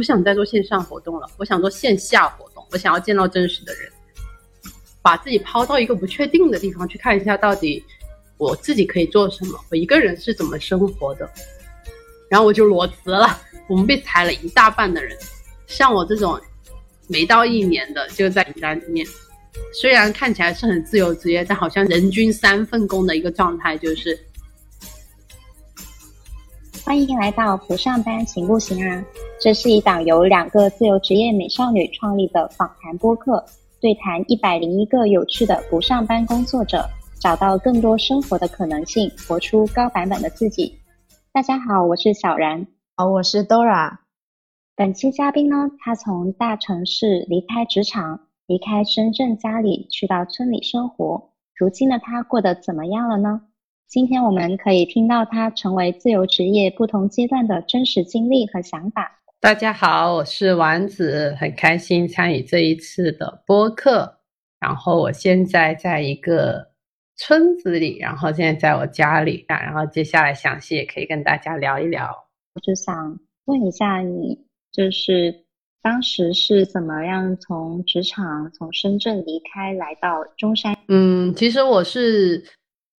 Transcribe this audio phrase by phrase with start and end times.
[0.00, 3.92] 不想再做线上活动了，我想做线下活动，我想要见到真实的人，
[5.02, 7.84] 把自己抛到一个不确定的地方去看一下，到底
[8.38, 11.30] 我自己可以做什么，我一个人是怎么生活的。
[12.30, 13.38] 然后我就裸辞了，
[13.68, 15.14] 我们被裁了一大半的人，
[15.66, 16.40] 像我这种
[17.06, 19.06] 没到一年的就在名单里面。
[19.74, 24.18] 虽然看起来是很自由职业，但好像人均三份工的一个状态，就是。
[26.84, 29.04] 欢迎来到不上班行不行啊？
[29.38, 33.44] 这是一档由两个自由职业美少女创立的访谈播客，
[33.80, 36.84] 对谈一百零一个有趣的不上班工作者，
[37.20, 40.78] 找到更多生活的可能性，活出高版本的自己。
[41.32, 42.66] 大家好，我是小然。
[42.96, 43.98] 好，我是 Dora。
[44.74, 51.30] 本期嘉宾呢，他从大城市离开职场，离开深圳家里，去到村里生活。
[51.54, 53.42] 如今的他过得怎么样了呢？
[53.90, 59.18] 今天我们可以听到他成为自由职业不同阶段的真实经历和想法。
[59.40, 64.20] 大家好，我是丸子，很开心参与这一次的播客。
[64.60, 66.64] 然后我现在在一个
[67.16, 72.08] 村子里，然后现在在我家里啊，然后接下来详细也可以跟大家聊一聊。
[72.54, 74.38] 我就想问一下你，
[74.70, 75.34] 就是
[75.82, 80.76] 当时是怎么样从职场从深圳离开来到中山？
[80.86, 82.40] 嗯，其实我是。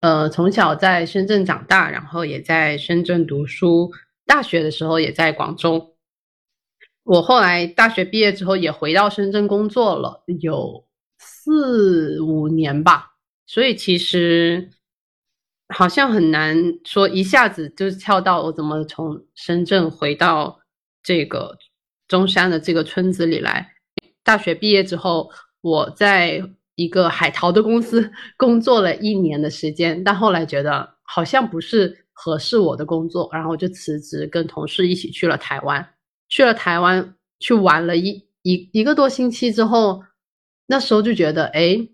[0.01, 3.91] 呃，从小在深圳长大，然后也在深圳读书，
[4.25, 5.95] 大学的时候也在广州。
[7.03, 10.87] 我后来大学毕业之后也回到深圳工作了，有
[11.19, 13.11] 四五年吧。
[13.45, 14.71] 所以其实
[15.69, 20.61] 好像很难说一下子就跳到我怎么从深圳回到
[21.03, 21.57] 这个
[22.07, 23.73] 中山的这个村子里来。
[24.23, 25.29] 大学毕业之后，
[25.61, 26.41] 我在。
[26.81, 35.93] 一个海淘的公司工作了一年的时间，但后来觉得好像不是合适我的工作，然后就辞职，跟同事一起去了台湾。
[36.27, 40.03] 去了台湾去玩了一一一个多星期之后，
[40.67, 41.87] 那时候就觉得，哎，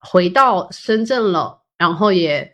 [0.00, 2.52] 回到深圳了，然后也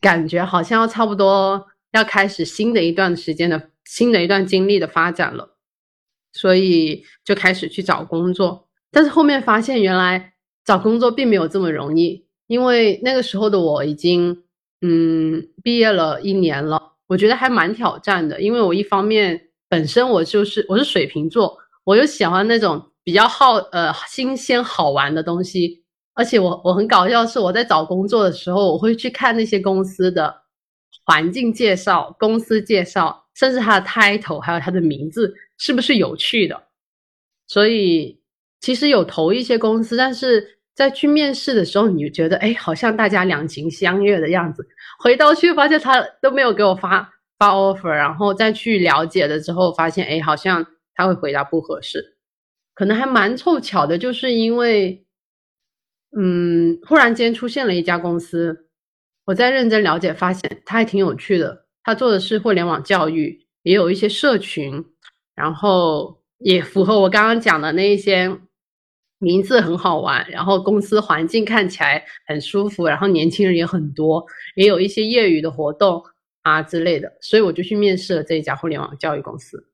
[0.00, 5.56] 感觉好像要差不多要开始新的一段时间的新的一段经历的发展了，
[6.32, 8.68] 所以就开始去找工作。
[8.90, 10.31] 但是后面发现，原来。
[10.64, 14.44] 找工作并没有这么容易，因为那个时候的我已经
[14.80, 18.40] 嗯毕业了一年了，我觉得还蛮挑战的。
[18.40, 25.82] 因为我一方面本身我就是我是水瓶座，我又喜欢那种比较好呃新鲜好玩的东西，
[26.14, 30.42] 而且我我很搞笑是我在找工作的时候，我会去看那些公司的
[31.04, 36.62] 环境介绍、公司介绍，甚至它的 title 还有它的名字是不是有趣的，
[37.48, 38.21] 所以。
[38.62, 44.66] 其实有投一些公司，但是在去面试的时候，你就觉得哎，好像大家两情相悦的样子。
[45.00, 50.64] 回到去发现他都没有给我发发 offer，然后再去了解了之后，发现哎，好像
[50.94, 52.16] 他会回答不合适。
[52.72, 55.04] 可能还蛮凑巧的，就是因为，
[56.16, 58.68] 嗯，忽然间出现了一家公司，
[59.26, 61.66] 我在认真了解，发现他还挺有趣的。
[61.82, 64.84] 他做的是互联网教育，也有一些社群，
[65.34, 68.38] 然后也符合我刚刚讲的那一些。
[69.22, 76.02] 名字很好玩，然后公司环境看起来很舒服，然后年轻人也很多，也有一些业余的活动
[76.42, 79.68] 啊之类的，所以我就去面试了这一家互联网教育公司。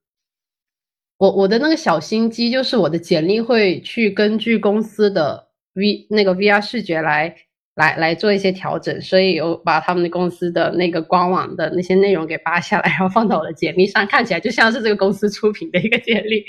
[1.16, 7.34] 我我的那个小心机就是我的简历会去根据公司的 V 那个 VR 视觉来
[7.74, 16.44] 来来做一些调整，所以我把他们的公司的那个官网的那些内容给扒下来，然后放到我的简历上，看起来就像是这个公司出品的一个简历。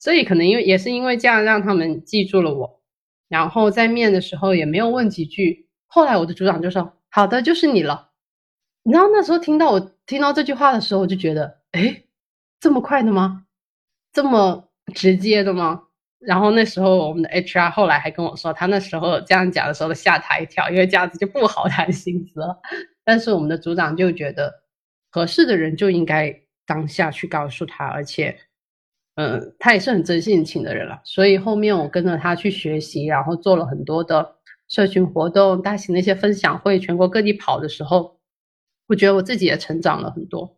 [0.00, 2.80] 所以可能因为也是因为这样让他们记住了我，
[3.28, 5.68] 然后在面的时候也没有问几句。
[5.86, 8.10] 后来我的组长就说：“好的，就是你了。”
[8.82, 12.02] 你知道那时候听到我听到这句话的时候，我就觉得，哎，
[12.58, 13.44] 这么快的吗？
[14.12, 15.82] 这么直接的吗？
[16.18, 22.58] 然后那时候我们的 HR 后来还跟我说，他那时候这样讲的时候吓他一跳，因为这样子就不好谈薪资了。
[23.04, 24.50] 但是我们的组长就觉得，
[25.10, 26.34] 合适的人就应该
[26.64, 28.38] 当下去告诉他，而且。
[29.20, 34.36] 嗯，他也是很真性情的人了，所以后面我跟着他去学习，然后做了很多的
[34.66, 38.18] 社群活动、大型的一些分享会，全国各地跑的时候，
[38.88, 40.56] 我觉得我自己也成长了很多。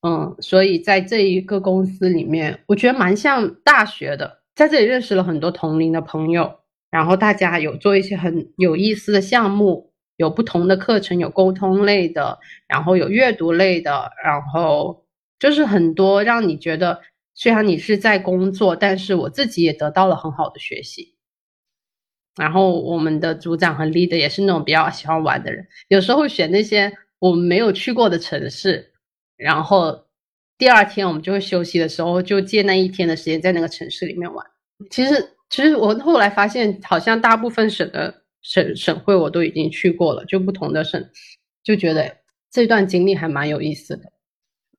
[0.00, 6.50] 嗯，所以在这一个公司里面，我觉得蛮像大学的，在这里认识了很多同龄的朋友，
[6.90, 15.04] 然后大家有做一些很有意思的项目，有不同的课程，有沟通类的，然后有阅读类的，然后
[15.38, 17.02] 就是很多让你觉得。
[17.34, 21.14] 虽然你是在工作，但是我自己也得到了很好的学习。
[22.36, 28.92] 然后我们的组长和 leader 也是那种比较喜欢玩的人，有时候选那些我们没有去过的城市，
[29.36, 30.06] 然后
[30.56, 34.46] 第二天我们就会休息的时候，就借那一天的时间在那个城市里面玩。
[34.90, 41.10] 其实，其实我后来发现，好像大部分省的省省会我都已经去过了，就不同的省，
[41.62, 42.16] 就觉得
[42.50, 44.10] 这段经历还蛮有意思的。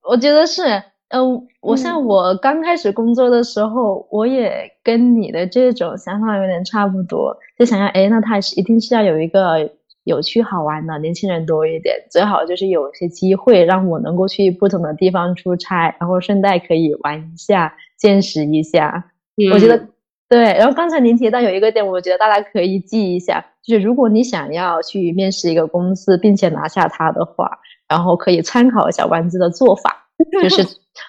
[0.02, 0.62] 我觉得是，
[1.10, 9.70] 嗯，我像我刚开始工作的时候，我也跟你的这种想法有点差不多，就想要，哎，那他是一定是要有一个
[10.06, 19.12] 有趣好玩的，年轻人多一点，最好就是有一些机会让我能够去不同的地方出差，然后顺带可以玩一下，见识一下。
[19.52, 19.88] 我觉得
[20.28, 20.44] 对。
[20.44, 27.60] 然后刚才您提到有一个点，我觉得大家可以记一下，就是如果你想要去面试一个公司，并且拿下它的话。
[27.90, 30.03] 然后可以参考一下丸子的做法，
[30.42, 30.64] 就是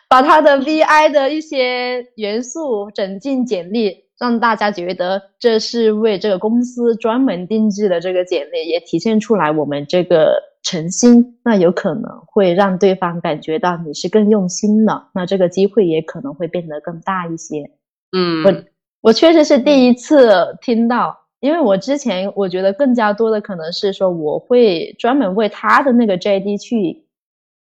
[0.08, 11.38] 把他的 VI 的一些元素整进简历，让大家觉得这是为这个公司专门定制的这个简历，也体现出来我们这个诚心。
[11.44, 17.70] 那有可能会让对方感觉到你是更用心的，那这个机会也可能会变得更大一些。
[18.16, 18.64] 嗯，我
[19.02, 21.20] 我确实是第一次听到。
[21.40, 27.03] 因为我之前我觉得更加多的可能是说我会专门为他的那个 JD 去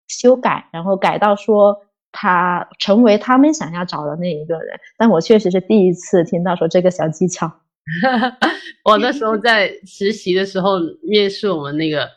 [0.09, 1.77] 修改，然后改到说
[2.11, 4.79] 他成为他们想要找的那一个人。
[4.97, 7.51] 但我确实是第一次听到说这个小技巧。
[8.85, 12.09] 我那时候在实习的时候面试我们那个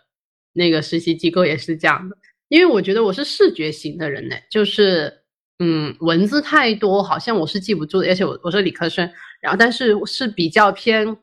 [0.53, 2.15] 那个实习机构也是这样的，
[2.49, 5.21] 因为我觉得我是视觉型的人呢，就是
[5.59, 9.09] 嗯文字太多好像我是记不住的，而且我我是理科生，
[9.41, 11.17] 然后但是是比较偏。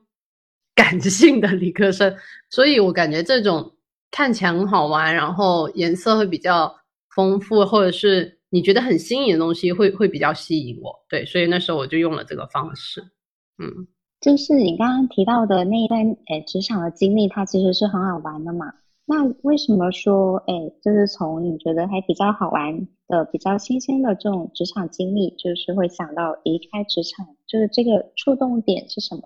[0.74, 2.16] 感性的理科生，
[2.48, 3.71] 所以我感觉这种
[4.12, 6.72] 看起来很好玩，然后颜色会比较
[7.16, 10.94] 丰富，或者是你觉得很新颖的东西，会会比较吸引我。
[11.08, 13.00] 对，所以那时候我就用了这个方式。
[13.58, 13.88] 嗯，
[14.20, 18.66] 就是你刚刚提到的那一段，诶，职场的经历，它其实是很好玩的嘛。
[19.04, 29.22] 那为什么说，诶，就是从你觉得还比较好玩的、比较新鲜的这种职场经历，就是会想到离开职场，就是这个触动点是什么？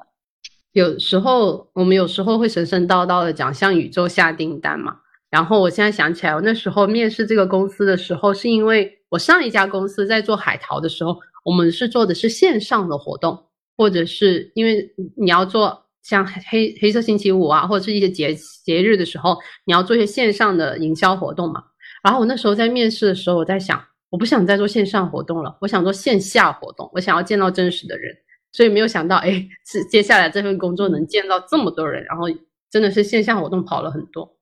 [0.77, 4.95] 有时候我们有时候会神神叨叨的讲向宇宙下订单嘛，
[5.31, 13.43] 然后我现在想起来，我那时候面试这个公司的时候，是因为我上一家公司在做海淘的时候，我们是做的是线上的活动，
[13.75, 14.87] 或者是因为
[15.17, 21.65] 你要做像黑黑色星期五啊，或者是一些节节日的时候，你要做一些线上的营销活动嘛。
[22.05, 28.15] 然后我那时候在面试的时候，我在想，我不想再做线上活动了，我想做线下活动，我想要见到真实的人。
[28.57, 32.25] 所以没有想到，哎，是接下来这份工作能见到这么多人，然后
[32.71, 34.39] 真的是线下活动跑了很多。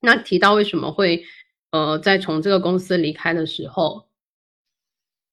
[0.00, 1.24] 那提到为什么会，
[1.72, 4.06] 呃，在从这个公司离开的时候，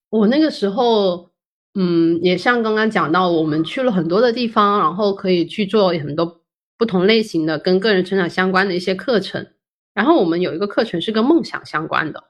[0.10, 1.30] 我那个时候，
[1.76, 6.42] 嗯，也像刚刚讲到，我们去了很多的地方，然后可以去做很多
[6.76, 9.46] 不同类型的跟个人成长相关的一些课程。
[9.94, 12.24] 然后我们有一个课程是跟梦想相关的，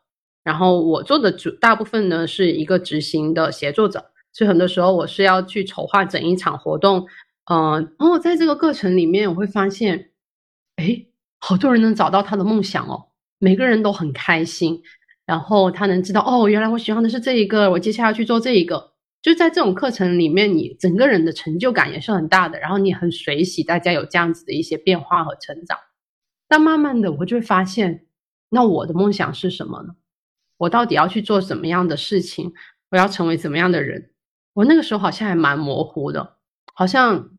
[0.43, 4.11] 然后我做的主大部分呢是一个执行的协作者。
[4.37, 7.07] 所以很多时候我是要去筹划整一场活动，
[7.49, 10.11] 嗯，然后在这个过程里面，我会发现，
[10.75, 11.07] 哎，
[11.39, 13.07] 好多人能找到他的梦想哦，
[13.39, 14.83] 每个人都很开心，
[15.25, 18.91] 然后他能知道，哦，原来我喜欢的是这一个，我接下来去做这一个，
[19.23, 25.79] 就在这种课程里面，你整个人的成就感也是很大的，然后你很随喜大家有这样子的一些变化和成长。
[26.47, 28.05] 但慢慢的，我就会发现，
[28.51, 29.95] 那我的梦想是什么呢？
[30.57, 32.53] 我到底要去做什么样的事情？
[32.91, 34.11] 我要成为怎么样的人？
[34.57, 36.37] 我那个时候好像还蛮模糊的，
[36.73, 37.29] 好像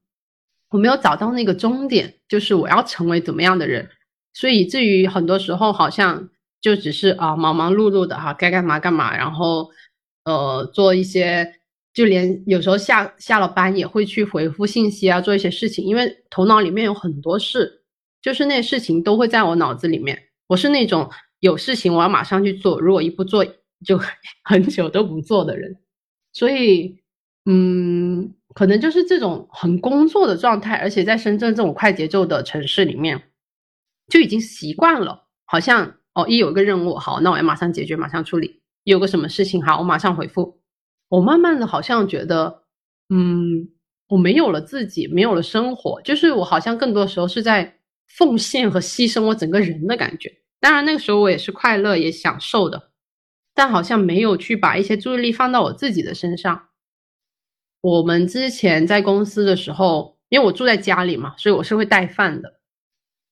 [0.71, 3.91] 我没有找到那个终点，就是我要成为怎么样的人，
[4.33, 6.29] 所以至于很多时候好像
[6.61, 9.69] 就只是啊忙忙碌碌的哈，该干嘛干嘛，然后
[10.27, 11.55] 呃做一些，
[11.93, 17.83] 就连有时候下下了班也会去回复信息啊，做一些事情，因为头脑里面有很多事，
[18.23, 20.17] 就是那些事情都会在我脑子里面。
[20.47, 21.11] 我是那种
[21.41, 23.45] 有事情我要马上去做，如果一不做
[23.85, 23.99] 就
[24.49, 25.81] 很久都不做的人，
[26.33, 26.97] 所以。
[27.51, 33.31] 嗯，可能就是这种很工作的状态，而且在深圳这种快节奏的城市里面，
[34.09, 35.27] 就已经习惯了。
[35.47, 40.61] 好像哦，一有个任务，好，那我要马上解决，马上处理；有个什么事情，好，我马上回复。
[41.09, 42.65] 我慢慢的好像觉得，
[43.09, 43.71] 嗯，
[44.09, 47.79] 我没有了自己，没有了生活，就是我好像更多时候是在
[48.09, 50.31] 奉献和牺牲我整个人的感觉。
[50.61, 52.91] 当然那个时候我也是快乐也享受的，
[53.55, 56.68] 但好像没有去把一些注意力放到我自己的身上。
[57.81, 62.53] 我们之前在公司的时候，因为我住在家里嘛，所以我是会带饭的。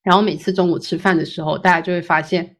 [0.03, 2.57] 然后每次中午吃饭的时候，大家就会发现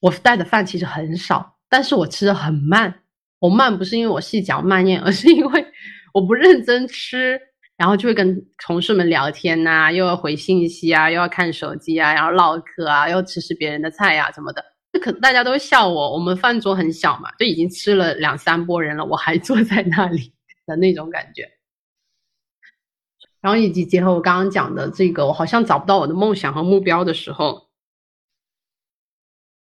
[0.00, 3.02] 我带的饭其实很少，但是我吃的很慢。
[3.38, 5.66] 我慢不是因为我细嚼慢咽， 而是因为
[6.12, 7.40] 我不认真吃，
[7.76, 14.62] 然后就会跟同事们聊天呐，又要回信息啊，又要看手机啊，然后唠嗑啊，又吃吃别人的菜呀什么的。
[14.92, 20.32] 就可大家都笑我，我们饭桌很小嘛，就已经吃了两三波人了，我还坐在那里
[20.70, 21.50] 的那种感觉。
[23.40, 27.68] 然后以及结合我刚刚讲的这个，我好像找不到我的梦想和目标的时候，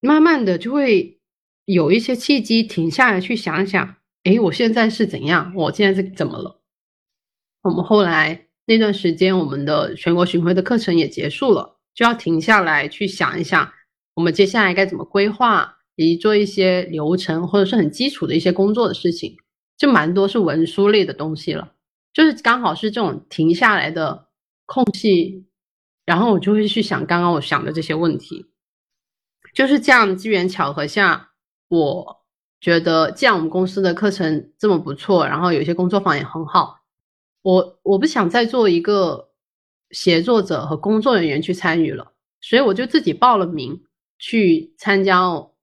[0.01, 1.21] 慢慢的就会
[1.65, 5.53] 有一些契机停下来去想想，诶，我现在是怎样？
[5.55, 6.61] 我现在是怎么了？
[7.61, 13.71] 我们后来那段时间，我们的全国巡回的课程也结束了，就要停下来去想一想，
[14.15, 19.37] 我们接下来该怎么规划，以及做一些流程或者是很基础的一些工作的事情，
[19.79, 21.73] 就蛮多是文书类的东西了。
[22.13, 24.27] 就是刚好是这种停下来的
[24.65, 25.45] 空隙，
[26.05, 28.45] 然后我就会去想刚刚我想的这些问题。
[29.53, 31.31] 就是这样机缘巧合下，
[31.69, 32.23] 我
[32.59, 36.81] 觉得既然我们公司的课程这么不错，然后有些工作坊也很好，
[37.41, 39.29] 我我不想再做一个
[39.91, 43.81] 协作者和工作人员去参与了，所以我就自己报了名
[44.17, 45.21] 去参加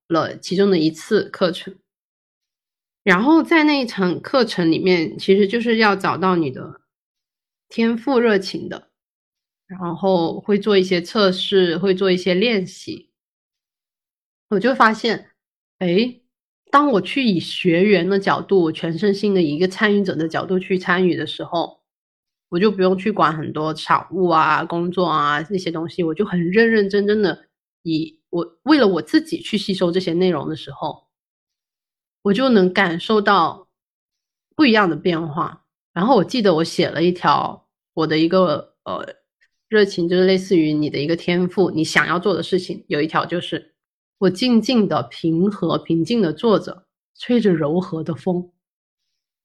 [0.09, 1.75] 了其中的一次课程。
[3.07, 6.81] 然后在那一场课程里面，其实就是要找到你的
[7.69, 8.91] 天赋热情的，
[9.69, 13.13] 然后会做一些测试，会做一些练习。
[14.49, 15.31] 我就发现，
[15.79, 16.21] 哎，
[16.73, 21.81] 当我去以学员的角度，全身心的一个参与者的角度去参与的时候，
[22.49, 27.47] 我就不用去管很多场务啊、工作啊那些东西，我就很认认真真的
[27.85, 31.06] 以我为了我自己去吸收这些内容的时候。
[32.27, 33.69] 我就能感受到
[34.57, 35.63] 不一样的变化。
[35.93, 39.15] 然后我记得我写了一条我的一个呃
[39.69, 42.85] 热情，就是类似于你的一个天赋，你想要做的事情。
[42.89, 43.77] 有一条就是
[44.19, 48.51] 我静静的、平和、平静的坐着，吹着柔和的风。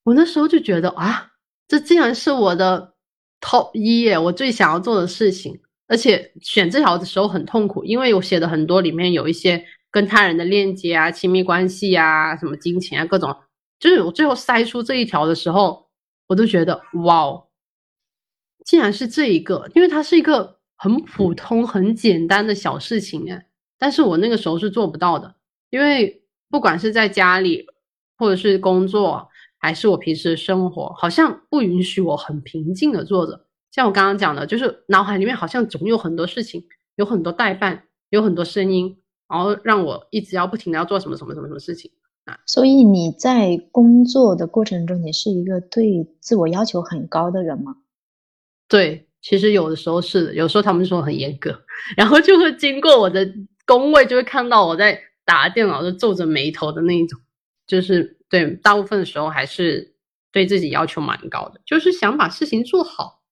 [0.04, 1.34] 我那时候就觉得啊，
[1.68, 2.96] 这竟然是我的
[3.42, 4.18] top 一耶！
[4.18, 5.62] 我最想要做的事情。
[5.86, 9.64] 而且选这条的时候很痛苦，因为我写的很多里面有一些。
[9.92, 13.36] 跟他人的链接啊，亲密关系啊，什么金钱啊，各种，
[13.78, 15.90] 就是我最后筛出这一条的时候，
[16.28, 17.48] 我都觉得哇哦，
[18.66, 23.46] 竟然是这一个，因为它是一个很普通、很简单的小事情哎，
[23.78, 25.36] 但是我那个时候是做不到的，
[25.70, 27.68] 因为不管是在家里，
[28.18, 29.30] 或者是工作，
[29.60, 33.46] 还是我平时生活，好像不允许我很平静的坐着。
[33.72, 39.01] 像我刚刚讲的，就是脑海里面好像总有很多事情，有很多代办，有很多声音。
[39.32, 41.90] 然后让我一直要不停的要做什么什么什么什么事情。
[42.26, 47.78] 啊，所以你在工作的过程中，你是一个对自我要求很高的人吗？
[48.68, 51.60] 对，其实有的时候是的，有时候他们说很严格，
[51.98, 53.28] 然后就会经过我的
[53.66, 57.20] 工位，就会看到我在打电脑，就皱着眉头的那一种，
[57.66, 59.96] 就是对，大部分的时候还是
[60.32, 63.24] 对自己要求蛮高的，就是想把事情做好，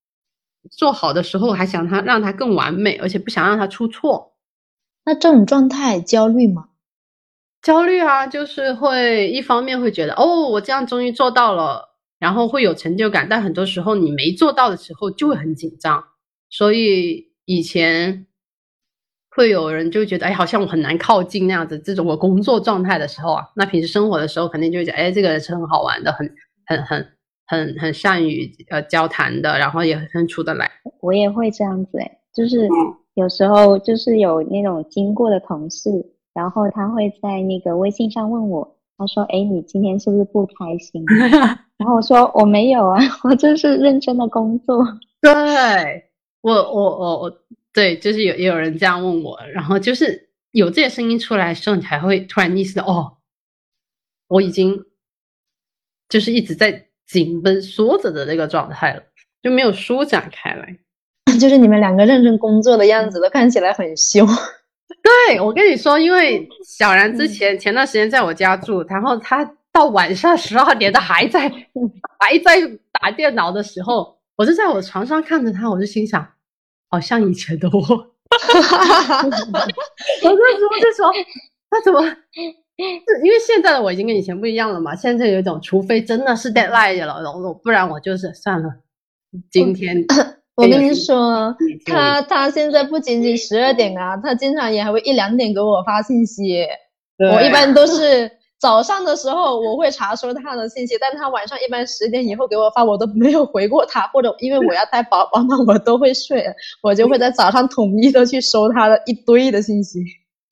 [0.68, 4.29] 做好的时候还想他让他更完美，而且不想让他出错。
[5.10, 6.66] 那这种状态焦虑吗？
[7.62, 13.26] 焦虑啊，就是会一方面会觉得哦，我这样终于做到了，然后会有成就感。
[13.28, 16.04] 但很多时候你没做到的时候就会很紧张。
[16.48, 18.28] 所以以前
[19.34, 21.76] 会有人就觉得哎，好像我很难靠近那样子。
[21.80, 26.32] 这种我工作状态的时候啊，那平时生活的时候肯定就会讲哎，这个人是很好玩的，很
[26.66, 27.04] 很很
[27.48, 30.70] 很很善于呃交谈的，然后也很处得来。
[31.00, 32.56] 我也会这样子哎，就是。
[33.14, 35.90] 有时候就是有那种经过的同事，
[36.32, 41.04] 然后他会在那个微信上问我，他说：“哎，你今天是不是不开心？”
[41.76, 44.84] 然后我说：“我没有啊， 我就是认真的工作。
[45.20, 45.30] ”对
[46.42, 47.38] 我，我，我，我，
[47.72, 53.16] 对，就是有也有人这样问我，然后就是有这些声音出来的时候，你才会突然意识到，哦，
[54.28, 54.84] 我已经
[56.08, 59.02] 就是一直在紧绷缩着的那个状态了，
[59.42, 60.78] 就没有舒展开来。
[61.40, 64.26] 就是你们两个认真工作的样子，都看起来很凶。
[65.02, 71.48] 对我跟你说，因为小然之前前段时间在我家住，然后他到晚上十二点，他还在
[72.18, 72.60] 还在
[72.92, 76.26] 打电脑的时候，我就在我床上看着他，我就心想，
[76.90, 77.78] 好像以前的我。
[77.80, 77.86] 我
[80.22, 81.12] 那时候就说，
[81.70, 82.00] 他怎么？
[82.76, 88.68] 因为现在的我已经跟以前不一样了嘛，现在有一种，除非真的是 deadline 了，然后不然我就是算了，
[89.50, 90.04] 今天。
[90.60, 96.64] 我跟你说，他他现在不仅仅十二点啊，他经常也还会一两点给我发信息。
[97.18, 106.44] 我一般都是早上的时候我会查收他的信息，但他晚上一般十点以后给我发，我都没有回过他，或者因为我要带宝宝嘛，我都会睡，
[106.82, 110.00] 我就会在早上统一的去收他的一堆的信息。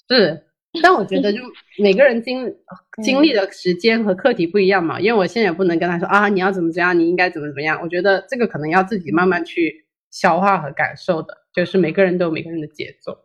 [0.09, 0.43] 是，
[0.83, 1.38] 但我觉得就
[1.83, 2.55] 每个人经
[3.03, 7.79] 经历的时间和课题不一样嘛，因为我现在也不能跟他说啊，你要怎么怎样，你应该怎么怎么样。
[7.83, 9.87] 我觉得这个可能要自己慢慢去。
[10.11, 13.25] 消化和感受的，就是每个人都有每个人的节奏。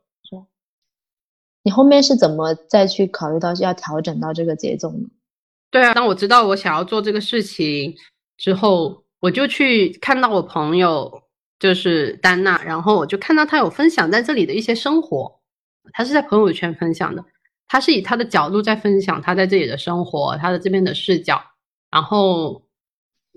[1.66, 5.08] 你后面是怎么再去考虑到要调整到这个节奏呢？
[5.72, 7.96] 对啊，当我知道我想要做这个事情
[8.36, 11.24] 之后，我就去看到我朋友
[11.60, 15.40] 就是丹娜，然后我就看到她有分享在这里的一些生活，
[15.94, 17.24] 她是在朋友圈分享的，
[17.70, 21.42] 她是以她的角度在分享她在这里的生活，她的这边的视角，
[21.90, 22.62] 然后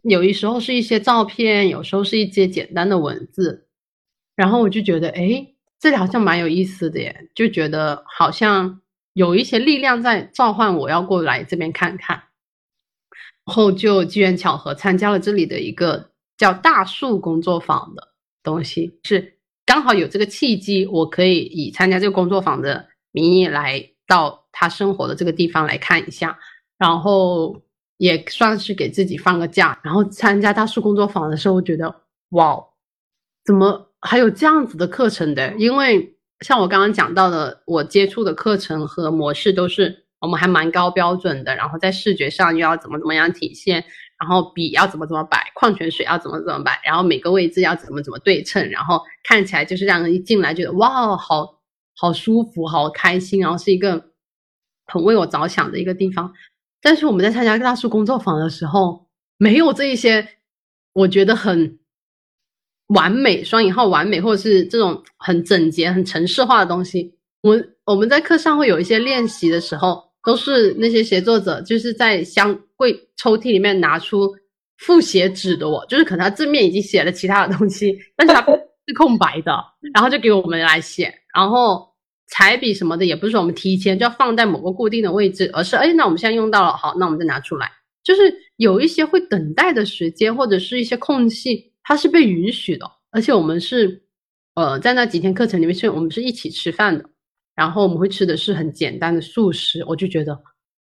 [0.08, 3.66] 有一时候是一些照片，有时候是一些简单的文字，
[4.34, 5.52] 然后我就觉得，哎。
[5.78, 8.80] 这里好像蛮有意思的耶，就觉得好像
[9.12, 12.16] 有一些力量在召唤我要过来这边看看，
[13.44, 18.08] 然后就机缘巧合参加了这里的一个叫大树工作坊的
[18.42, 19.36] 东西，是
[19.66, 26.38] 刚好有这个契机，我可以以参加这个工作坊的名义来到他生活的这个地方来看一下，
[26.78, 27.62] 然后
[27.96, 29.78] 也算是给自己放个假。
[29.82, 31.94] 然后参加大树工作坊的时候，我觉得
[32.30, 32.62] 哇，
[33.44, 33.90] 怎么？
[34.02, 43.82] 还有这样子的课程的，因为像我刚刚讲到的，我接触的课程和模式都是我们还蛮高标准的，然后在视觉上又要怎么怎么样体现，
[44.20, 51.58] 然后笔要怎么怎么摆，矿泉水要怎么怎么摆，然后每个位置要怎么怎么对称，然后看起来就是让人一进来觉得哇，好
[51.96, 54.10] 好舒服，好开心，然后是一个
[54.86, 56.32] 很为我着想的一个地方。
[56.86, 60.24] 但是我们在参加大树工作坊的时候，没有这一些，
[60.92, 61.76] 我觉得很。
[62.90, 67.12] 完美双引号完美，或者是这种很整洁、很程式化的东西。
[67.42, 74.32] 我我们在课上会有一些练习的时候，都是那些写作者就是在箱柜抽屉里面拿出
[74.76, 78.40] 复写纸的，我就是可能他正面已经写了其他的东西，但是他
[78.86, 79.52] 是空白的，
[79.92, 81.12] 然后就给我们来写。
[81.34, 81.92] 然后
[82.26, 87.70] 彩笔什么的也不是说我们提前就要放在某个固定的位置，而是哎，那我们现在用到了，好，那我们再拿出来。
[88.04, 91.72] 就是有一些会等待的时间，或者是一些空隙。
[91.88, 94.02] 它是被允许的，而且我们是，
[94.56, 97.04] 呃，在那几天课程里面是，我们是一起吃饭的，
[97.54, 100.36] 然后我们会吃的是很简单的素食，我就觉得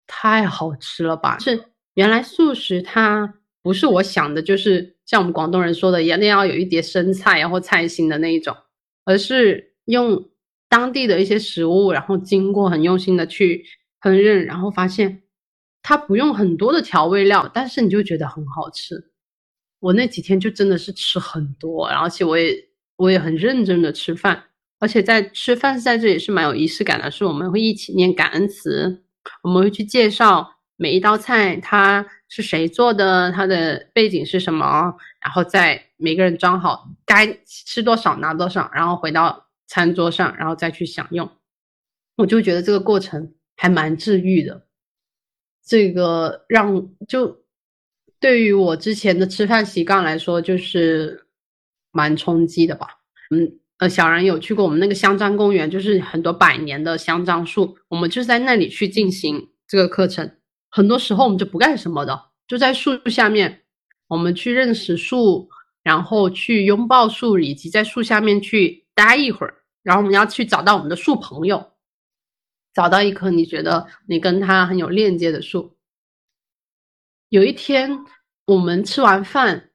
[0.08, 1.38] 太好吃了吧！
[1.38, 8.58] 是原来素食它不是我想的，就是像我们广东人说的一样，那要有一碟生菜然后菜心的那一种，
[9.06, 10.28] 而是用
[10.69, 13.65] 当地的一些食物，然后经过很用心的去
[14.01, 15.23] 烹饪，然后发现
[15.82, 19.12] 它不用很多的调味料，但是你就觉得很好吃。
[19.80, 22.53] 我那几天就真的是吃很多，而且我也
[22.95, 24.45] 我也很认真的吃饭，
[24.80, 29.03] 而且在吃饭在这里是蛮有仪式感的，是我们会一起念感恩词，
[29.43, 41.30] 我们会去介绍每一道菜它是谁做的，它的背景是什么，然后再每个人装好该吃多少拿多少，然后回到餐桌上，然后再去享用。
[42.15, 44.65] 我就觉得这个过程还蛮治愈的，
[45.63, 47.43] 这个让就。
[48.19, 51.27] 对于我之前的吃饭习惯来说，就是
[51.91, 52.88] 蛮冲击的吧。
[53.30, 60.32] 嗯，呃，小然有去过我们那个香樟公园，就是很多百年的香樟树，我们就在那里去进行这个课程。
[60.71, 63.62] 很多时候我们就不干什么的，就在树下面，
[64.08, 65.47] 我们去认识树，
[65.84, 69.53] 然后去拥抱树，以及在树下面去待一会儿。
[69.83, 71.71] 然后我们要去找到我们的树朋友，
[72.73, 75.77] 找到一棵你觉得你跟他很有链接的树。
[77.29, 78.03] 有一天，
[78.45, 79.69] 我们吃完饭，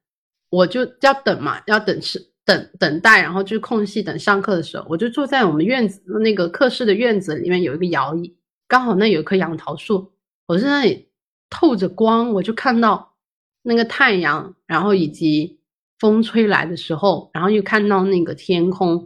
[0.51, 8.37] 我就要等嘛，要等吃等等待，然后就空隙等上课的时候，我就坐在我们院子那个课室的院子里面有一个摇椅，
[8.69, 10.13] 刚好那有一棵杨桃树，
[10.47, 11.11] 我在那里
[11.49, 13.17] 透着光，我就看到
[13.63, 15.62] 那个太阳，然后以及
[16.03, 19.05] 风吹来的时候，然后又看到那个天空，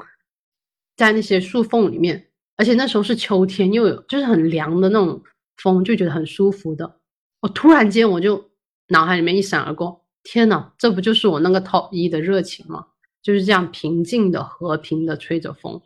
[0.97, 5.23] 在那些树缝里面，而且那时候是秋天，又有就是很凉的那种
[5.59, 6.99] 风，就觉得很舒服的。
[7.43, 8.51] 我突然间，我就
[8.89, 12.87] 脑海里面一闪而过，天呐，这不就是我那个 top 一的热情吗？
[13.23, 15.83] 就是这样平静的、和平的吹着风，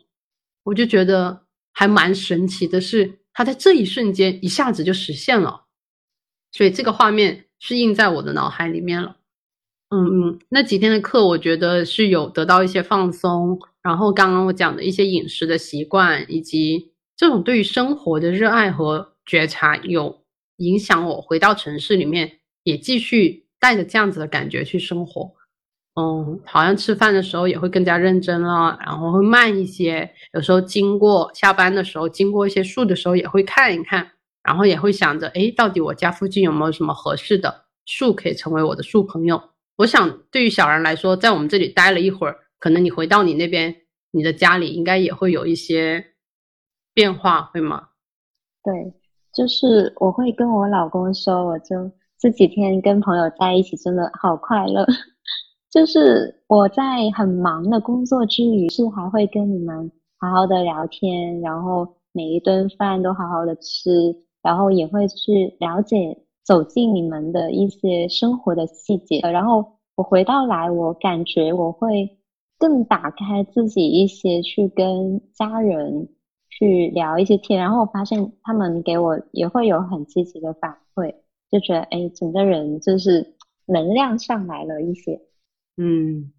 [0.63, 1.41] 我就觉得
[1.73, 5.65] 还蛮神奇的是，它在这一瞬间一下子就实现了，
[6.53, 9.17] 所以这个画面是印在我的脑海里面了。
[9.93, 20.21] 嗯嗯，那几天的课，我觉得是有得到一些放松，然后刚刚我讲的一些饮食的习惯，以及这种对于生活的热爱和觉察有。
[20.57, 25.31] 影响我回到城市里面，也继续带着这样子的感觉去生活。
[25.95, 30.07] 嗯，好像吃饭的时候也会更加认真了，然后会慢一些。
[30.33, 34.11] 有时候经过下班的时候，经过一些树的时候，也会看一看，
[34.43, 39.41] 然后也会想着，哎，到底我家附近有没有什么合适的树可以成为我的树朋友？
[39.81, 43.75] 我想，对于小人来说，在我们这里待了一会儿，可能你回到你那边，
[44.11, 46.05] 你的家里应该也会有一些
[46.93, 47.89] 变化，会吗？
[48.63, 48.93] 对。
[49.33, 51.89] 就是我会跟我老公说，我就
[52.19, 54.85] 这几天跟朋友在一起，真的好快乐。
[55.71, 59.89] 就是我在很忙的工作之余，是还会跟你们
[60.19, 63.89] 好好的聊天，然后每一顿饭都好好的吃，
[64.43, 72.17] 然后也会去了解走进你们的一些生活的细节，然后我回到来，我感觉我会
[72.57, 76.09] 更打开自己一些，去跟家人
[76.49, 81.15] 去聊一些天，然后我发现他们给我也会有很积极的反馈，
[81.49, 83.35] 就觉得哎，整个人就是
[83.67, 85.19] 能量上来了一些，
[85.77, 86.31] 嗯。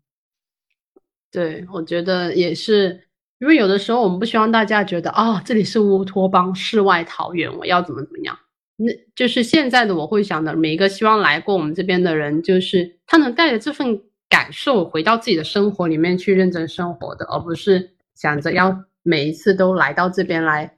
[1.31, 8.37] 对，我觉得也是，因为有的时候我们不希望大家觉得啊，这里是乌托邦、世外桃源，我要怎么怎么样。
[8.85, 20.77] 那就是现在的我会想的，每一个希望来过我们这边的人，就是他能带着这份感受回到自己的生活里面去认真生活的，而不是想着要每一次都来到这边来，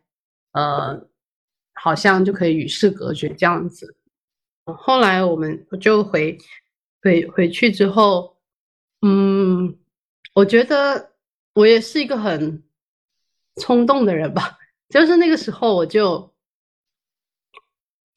[0.53, 1.07] 呃，
[1.75, 3.97] 好像就可以与世隔绝这样子。
[4.65, 6.39] 后来我们就回
[7.03, 8.37] 回回去之后，
[9.03, 9.77] 嗯。
[10.35, 11.13] 我觉得
[11.53, 12.61] 我也是一个很
[13.61, 14.59] 冲动的人吧，
[14.91, 16.34] 就是那个时候我就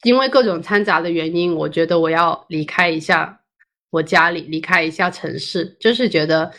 [0.02, 3.40] 因为各种掺杂的原因，我觉得我要离开一下
[3.90, 6.52] 我家里，离开一下城市，就是觉得，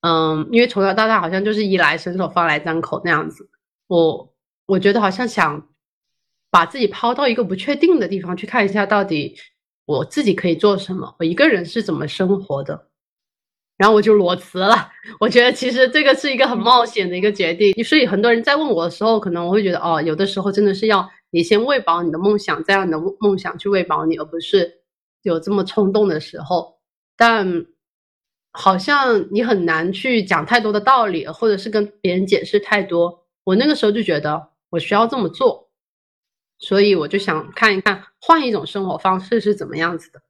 [0.00, 3.48] 嗯，因为从小到大好像就是衣来伸手，饭来张口那样子，
[3.86, 4.34] 我
[4.66, 5.68] 我觉得好像想
[6.50, 9.36] 把自己抛到一个不确定的地方去看一下，到底
[9.84, 12.88] 我自己可以做什么，我一个人是怎么生活的。
[13.76, 14.88] 然后我就裸辞了。
[15.20, 24.82] 我觉得其实这个是一个很冒险的一个决定，所以很多人在问我的时候，可能我会觉得哦，有的时候真的是要你先喂饱你的梦想，再让你的梦想去喂饱你，而不是
[25.22, 26.78] 有这么冲动的时候。
[27.16, 27.66] 但
[28.52, 33.26] 好像你很难去讲太多的道理，或者是跟别人解释太多。
[33.44, 35.68] 我那个时候就觉得我需要这么做，
[36.58, 40.20] 所以我就想看一看换一种生活方式是怎么样子的。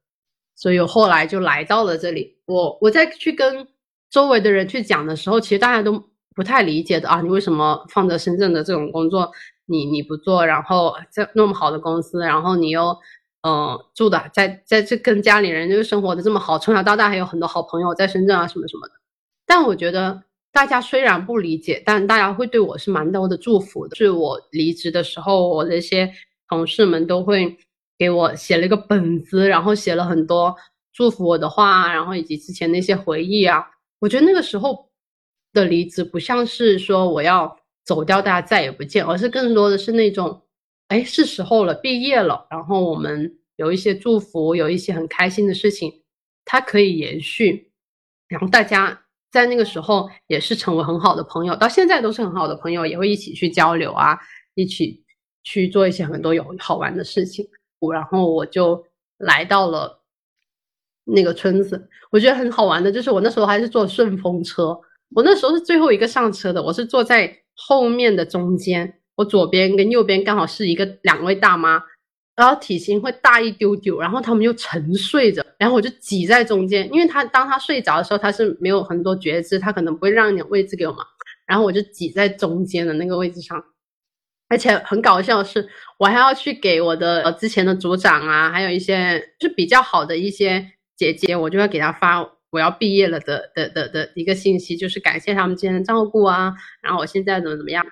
[0.55, 2.37] 所以我后来就来到了这里。
[2.45, 3.67] 我我在去跟
[4.09, 6.03] 周围的人去讲的时候，其实大家都
[6.35, 7.21] 不太理解的啊。
[7.21, 9.31] 你为什么放着深圳的这种工作，
[9.67, 10.45] 你你不做？
[10.45, 12.97] 然后在那么好的公司，然后你又
[13.43, 18.93] 嗯住的在在这跟家里人就生活的这么好，从小到大还有很多好朋友在深圳啊什么什么的。
[19.45, 23.95] 但我觉得大家虽然不理解，但大家会对我是蛮多的祝福的。
[23.95, 26.11] 是我离职的时候，我的一些
[26.49, 27.57] 同事们都会。
[27.99, 30.55] 给我写了一个本子，然后写了很多
[30.93, 33.65] 祝福我的话，然后以及之前那些回忆啊。
[33.97, 34.87] 我觉得那个时候
[35.51, 40.43] 的离职不像是说我要走掉，大家再也不见，而是更多的是那种，
[40.89, 46.03] 哎，是时候了，毕业了，然后我们有一些祝福，有一些很开心的事情，
[46.43, 47.71] 它可以延续，
[48.27, 54.19] 然后大家在那个时候也是成为很好的朋友，到现在都是很好的朋友，也会一起去交流啊，
[54.55, 55.01] 一起
[55.43, 57.47] 去做一些很多有好玩的事情。
[57.93, 58.85] 然后我就
[59.17, 60.03] 来到了
[61.05, 64.77] 那个村子，我觉得很好玩的，就是我那时候还是坐顺风车，
[65.15, 71.83] 我那时候是最后一个上车的，我是坐在后面的中间，我左边跟右边刚好是一个两位大妈，
[72.35, 80.99] 然后体型会大一丢丢，然后他们又沉睡着，然后我就挤在中间，因为他当他睡着的时候，他是没有很多觉知，他可能不会让一点位置给我嘛，
[81.47, 83.61] 然后我就挤在中间的那个位置上。
[84.49, 85.67] 而且很搞笑的是，
[85.97, 90.65] 我还要去给我的呃之前的组长啊，还有一些是比较好的一些
[90.95, 92.21] 姐姐，我就要给她发
[92.57, 97.85] 我要毕业了的的的的一个信息，就是感谢他们之前的照顾啊，然后我现在怎么怎么样，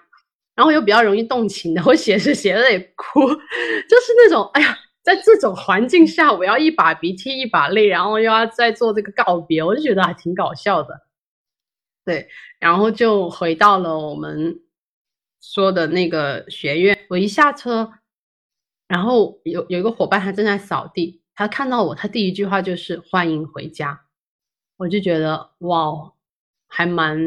[0.56, 3.21] 然后又比较容易动情的， 我写着写着也哭，
[3.88, 10.99] 就是那种哎呀，在这种环境下，我要一把鼻涕一把泪，然后又要再做这个告别，我就觉得还挺搞笑的，
[12.04, 12.28] 对，
[12.60, 14.60] 然后就回到了我们。
[15.41, 17.88] 说的那个学院，我一下车，
[18.88, 24.05] 然后有有一个伙伴他正在扫地，他看到我，他第一句话就是欢迎回家，
[24.78, 26.12] 我就觉得哇，
[26.68, 27.18] 还蛮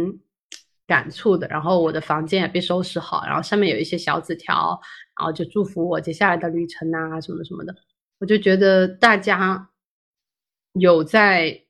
[0.86, 1.46] 感触的。
[1.48, 4.80] 然后我的房间也被收拾好，然后上面有一些小纸条，
[5.18, 7.74] 然后就祝福我接下来的旅程啊什么什么的。
[8.18, 9.70] 我就觉得大家
[10.72, 11.64] 有在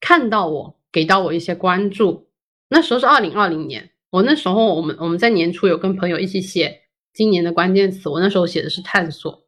[0.00, 2.28] 看到我，给到我一些关注。
[2.68, 3.90] 那时候是二零二零年。
[4.10, 8.08] 我那时候，我们我们在年初有跟朋友一起写今年的关键词。
[8.08, 9.44] 我那时候写的是探索。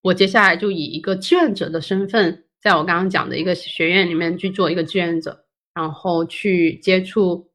[0.00, 7.48] 我接下来就以一个志愿者的身份，在我刚刚讲的一个学院里面去做一个志愿者，然后去接触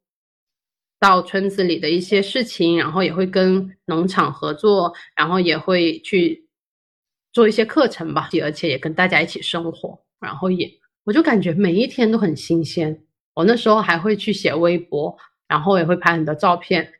[0.98, 6.48] 到村子里的一些事情，然后也会跟农场合作，然后也会去
[7.30, 10.02] 做一些课程吧，而且也跟大家一起生活。
[10.18, 10.66] 然后也，
[11.04, 12.98] 我就感觉每一天都很新鲜。
[13.34, 15.14] 我那时候还会去写微博。
[15.46, 16.90] 然后也会拍很多照片，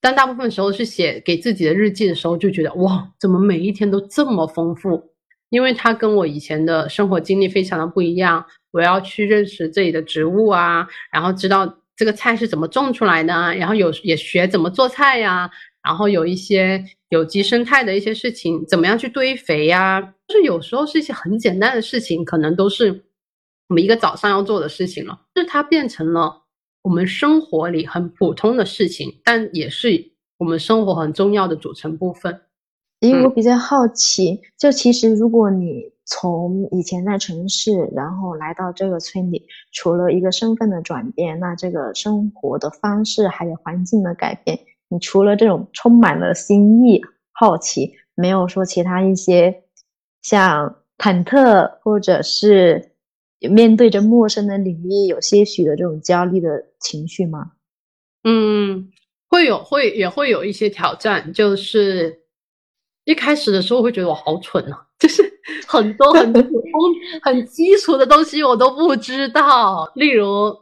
[0.00, 5.11] 但大部分时候是写给自己的日记的时候，就觉得哇，怎么每一天都这么丰富？
[5.52, 8.42] 因为它跟我以前的生活经历非常的不一样。
[8.70, 15.50] 我要去认识这里的植物啊，然后知道这个菜是怎么种出来的，然后有也学怎么做菜呀，
[15.84, 20.00] 然后有一些有机生态的一些事情，怎么样去堆肥呀？
[20.26, 23.04] 就是有时候是一些很简单的事情，可能都是
[23.68, 26.44] 我们一个早上要做的事情了，就是它变成了
[26.80, 32.40] 我们生活里很普通的事情，但也是我们生活很重要的组成部分。
[33.02, 44.56] 因为我比较好奇，就其实如果你从以前在城市，然后来到这个村里，除了一个身份的转变，那这个生活的方式还有环境的改变，
[44.88, 47.00] 你除了这种充满了新意、
[47.32, 49.64] 好奇，没有说其他一些
[50.22, 52.92] 像忐忑或者是
[53.50, 57.50] 面对着陌生的领域有些许的这种焦虑的情绪吗？
[58.22, 58.90] 嗯，
[59.28, 62.21] 会有，会也会有一些挑战，就是。
[63.04, 65.22] 一开始的时候，我会觉得我好蠢啊，就是
[65.66, 66.62] 很多很普通、
[67.22, 69.90] 很基础的东西我都不知道。
[69.96, 70.54] 例如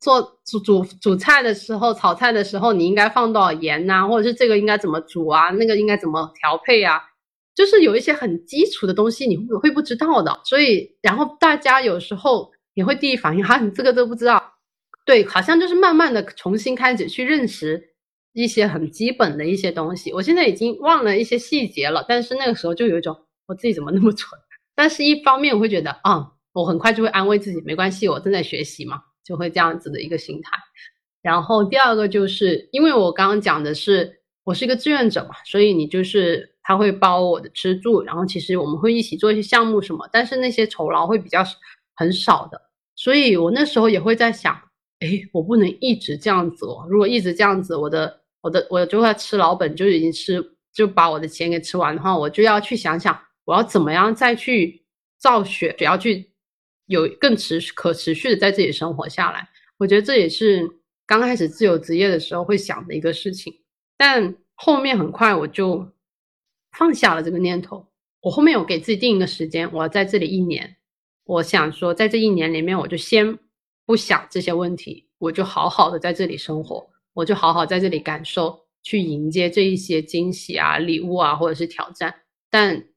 [0.00, 4.06] 做煮煮煮菜的时候、炒菜的时候，你应该放多少盐呐？
[4.06, 5.50] 或者是这个应该怎么煮啊？
[5.50, 7.00] 那个应该怎么调配啊？
[7.54, 10.38] 就是有一些很基础的东西你会会不知道的。
[10.44, 14.52] 所以，然后大家有时候也会第一反应哈，你这个都不知道。
[15.06, 17.95] 对，好像就是慢慢的重新开始去认识。
[18.42, 24.38] 一些很基本的一些东西，我现在已经忘了一些细节了，但是那个时候就有一种我自己怎么那么蠢。
[24.76, 30.50] 但是一方面我会觉得啊，我很快就会安慰自己，没关系，我正在学习嘛，就会这样子的一个心态。
[31.22, 41.42] 然后第二个就是因为我刚刚讲的是我是一个志愿者嘛，所以你就是他会包我的吃住，然后其实我们会一起做一些项目什么，但是那些酬劳会比较
[41.94, 42.60] 很少的，
[42.96, 44.54] 所以我那时候也会在想，
[45.00, 48.20] 哎，我不能一直这样子哦，如果一直这样子，我的。
[48.46, 50.40] 我的我就会吃老本，就已经吃
[50.72, 54.84] 就把我的钱给吃完的话，我就要去想想我要怎么样再去
[55.18, 56.30] 造血，只要去
[56.86, 59.48] 有更持可持续的在这里生活下来。
[59.78, 60.70] 我觉得这也是
[61.06, 63.52] 刚开始自由职业的时候会想的一个事情，
[63.96, 65.90] 但后面很快我就
[66.70, 67.88] 放下了这个念头。
[68.20, 70.76] 我后面有给自己定一个时间，我要在这里一年。
[71.24, 73.36] 我想说，在这一年里面，我就先
[73.84, 76.88] 不想这些问题，我就好好的在这里生活。
[77.16, 82.14] 我就好好在这里感受，去迎接这一些惊喜啊、礼物啊，或者是挑战。
[82.50, 82.88] 但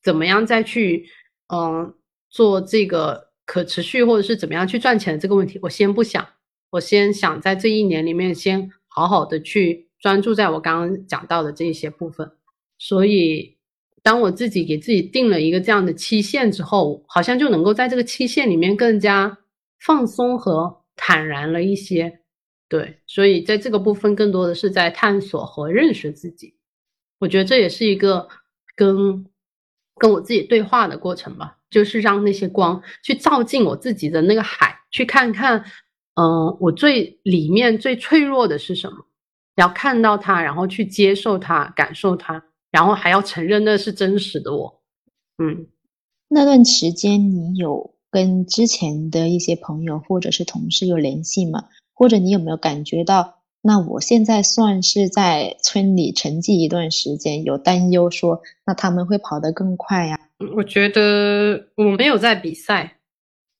[0.00, 1.06] 怎么样再去，
[1.52, 1.92] 嗯，
[2.30, 6.24] 做这个可持续，或者是怎么样去赚钱的这个问题，我先不想。
[6.70, 12.30] 我先想在这一年里面，先好好的去专注在我刚刚讲到的这一些部分。
[12.78, 13.56] 所以，
[14.04, 19.36] 当我自己给自己定了一个这样的期限之后，好像就能够在这个期限里面更加
[19.80, 22.20] 放松和坦然了一些。
[22.68, 26.54] 对，所以在这个部分更多的是在探索和认识自己，
[27.18, 28.28] 我觉得这也是一个
[28.76, 29.24] 跟
[29.96, 35.64] 跟我自己对话的过程吧，就是让那些光去照进我自己的那个海，去看看，
[36.14, 38.98] 嗯，我最里面最脆弱的是什么，
[39.56, 44.82] 要看到它，然后去接受它，感受它，然后还要承认那是真实的我。
[45.42, 45.66] 嗯，
[46.28, 51.64] 那段时间你有跟之前的一些朋友或者是同事有联系吗？
[51.98, 60.16] 或者你有没有感觉到，那我现在算是在村里沉寂一段时间，有担忧说，那他们会跑得更快呀？
[60.56, 62.98] 我觉得我没有在比赛，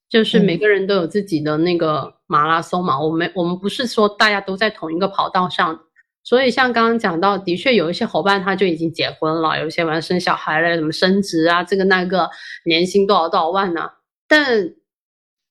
[0.08, 3.00] 就是每个人都有自己的那个马拉松嘛。
[3.00, 5.76] 我们我们不是说大家都在同一个跑道上，
[6.22, 12.30] 所以像刚刚讲到，的确有一些伙伴他就已经结婚了，有一些完生小孩了，什么升职啊，这个那个，
[12.64, 13.90] 年薪多少多少万呢？
[14.28, 14.74] 但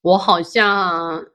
[0.03, 1.25] 我好像。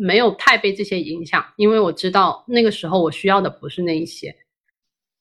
[0.00, 4.34] 没有太被这些影响，因为我知道那个时候我需要的不是那一些。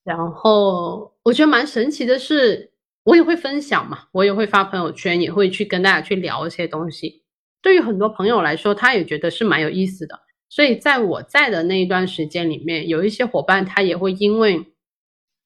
[0.04, 2.72] 然后我觉得蛮神奇的是，
[3.04, 7.24] 我也会分享嘛，我也会发朋友圈，也会去跟大家去聊一些东西。
[7.62, 10.18] 对于很多朋友来说，他也觉得是蛮有意思的。
[10.48, 14.66] 所以在我在的那一段时间里面，有一些伙伴他也会因为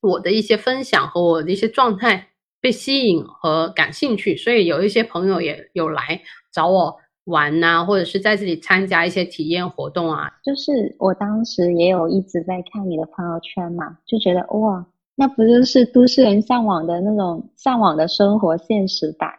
[0.02, 2.30] 我的一些分享和我的一些状态
[2.62, 6.22] 被吸引和感兴趣，所以有一些朋友也有来
[6.54, 7.00] 找我。
[7.26, 10.32] 玩呐，或者是在这里参加一些体验活动啊。
[10.44, 19.32] 就是我当时也有一直在看你的朋友圈嘛，就觉得哇，那不就是都市人向往的那种向往的生活现实感？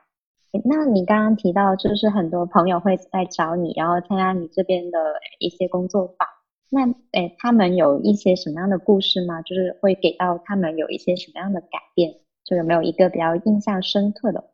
[0.64, 4.99] 那你刚刚提到，就是很多朋友会来找你，然后参加你这边的
[5.40, 6.29] 一些工作坊。
[6.70, 9.42] 那诶，他们有一些什么样的故事吗？
[9.42, 12.14] 就是会给到他们有一些什么样的改变？
[12.44, 14.44] 就有没有一个比较印象深刻的？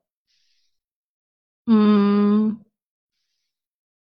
[1.66, 2.58] 嗯。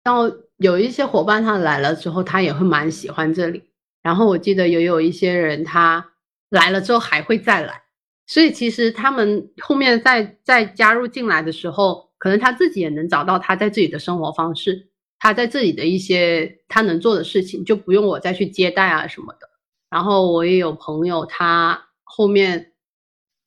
[0.07, 3.61] 然后有一些伙伴他来了之后，他也会蛮喜欢这里。
[4.01, 6.13] 然后我记得也有一些人他
[6.49, 7.81] 来了之后还会再来，
[8.25, 14.87] 所以其实他们后面再再加入进来的时候，可能他自己也能找到他在自己的生活方式，
[15.19, 19.49] 他在这里的一些他能做的事情，就不用我再去接待啊什么的。
[19.89, 22.71] 然后我也有朋友，他后面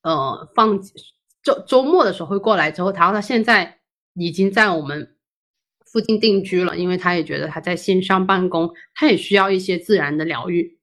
[0.03, 0.79] 呃放
[1.43, 3.79] 周周末的时候会过来之后，他他现在
[4.13, 5.17] 已经在我们
[5.93, 10.79] 附近定居了，因为他也觉得他在线上办公，他也需要一些自然的疗愈。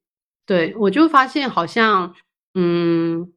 [0.46, 2.15] 对我就发现好像
[2.56, 3.34] 嗯。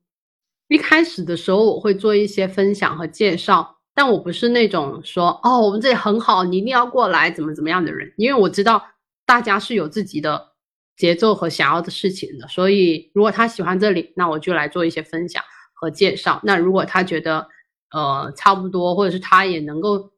[0.73, 8.15] 一开始的时候，我会做一些分享和介绍，但我不是那种说哦，我们这里很好，你一定要过来，怎么怎么样的人。
[8.17, 8.81] 因为我知道
[9.27, 10.53] 大家是有自己的
[10.97, 15.43] 节奏和想要的事情的，所以如果他喜欢这里，那我就来做一些分享
[15.75, 16.41] 和介绍。
[16.45, 17.49] 那如果他觉得
[17.93, 20.13] 呃差不多，或者是他也能够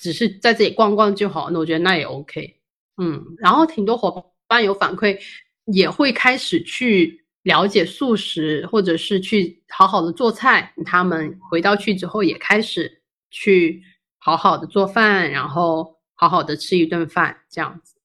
[0.00, 2.56] 只是在这里逛逛就好，那我觉得那也 OK。
[2.96, 5.18] 嗯，然后挺多伙伴有反馈，
[5.66, 7.20] 也会开始去。
[7.44, 10.72] 了解素食，或者是去好好的做菜。
[10.84, 13.02] 他们回到去之后，也开始
[13.32, 13.82] 去
[14.18, 17.96] 好好的做饭，然后好好的吃一顿饭，这样子。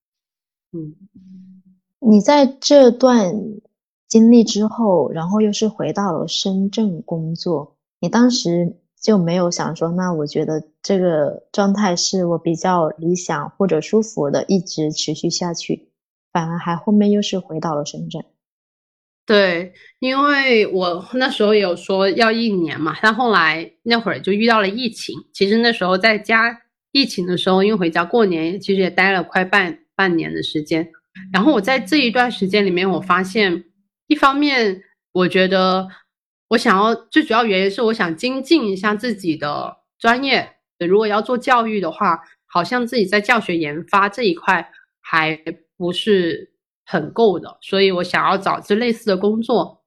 [0.72, 0.96] 嗯，
[2.00, 3.32] 你在这段
[4.08, 15.90] 经历之后，然后又是回到了深圳工作，你当时就没有想说，那我觉得这个状态是我比较理想或者舒服的，一直持续下去，
[16.34, 18.24] 反而还后面又是回到了深圳。
[19.26, 25.14] 对，因为我那时候有说要一年嘛，但后来那会儿就遇到了疫情。
[25.34, 30.90] 其实那时候在家疫情的时候，因为回家过年，其实也待了快半半年的时间。
[31.34, 33.66] 然后我在这一段时间里面，我发现，
[34.08, 34.82] 一方面
[35.12, 35.88] 我觉得
[36.50, 40.58] 我想要最主要原因是我想精进一下自己的专业。
[40.80, 45.40] 如果要做教育的话，好像自己在教学研发这一块还
[45.78, 46.54] 不是。
[46.90, 49.84] 很够的，所以我想要找这类似的工作，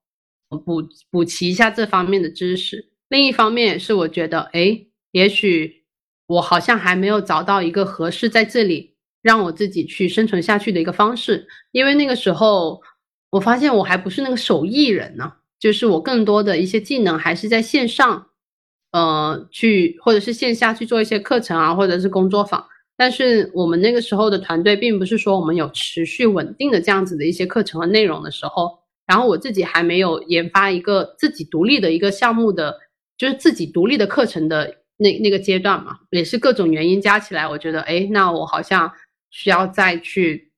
[0.50, 2.90] 补补齐一下这方面的知识。
[3.08, 5.86] 另一方面是我觉得，哎，也许
[6.26, 11.48] 我好像还没有找到一个合适在这里让我自己去生存下去的一个方式。
[11.72, 12.82] 因为那个时候
[13.30, 18.26] 我发现我还不是那个手艺人呢，就是我更多的一些技能还是在线上，
[18.90, 22.66] 呃，去或者是线下去做一些课程啊，或者是工作坊。
[22.96, 32.78] 但是我们那个时候的团队并不是说我们有持续稳定的这样子的一些课程和内容的时候，然后我自己还没有研发一个自己独立的一个项目的，
[33.16, 38.92] 就是自己独立的课程的那那个阶段嘛，也是各种原因加起来，我觉得，哎，那我好像
[39.30, 40.52] 需要再去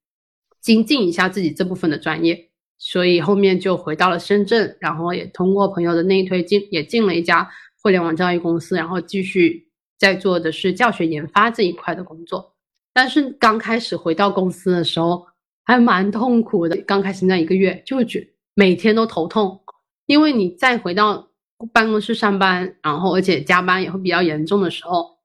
[0.61, 2.49] 精进一下自己这部分的专业，
[2.85, 7.49] 所以后面就回到了深圳，然后也通过朋友的内推进，也进了一家
[7.81, 9.69] 互联网教育公司，然后继续。
[9.99, 12.53] 在做的是教学研发这一块的工作，
[12.91, 15.25] 但是刚开始回到公司的时候
[15.63, 16.75] 还蛮痛苦的。
[16.81, 19.63] 刚开始那一个月就觉每天都头痛，
[20.05, 21.29] 因为你再回到
[21.71, 25.19] 办公室上班，然后而且加班也会比较严重的时候，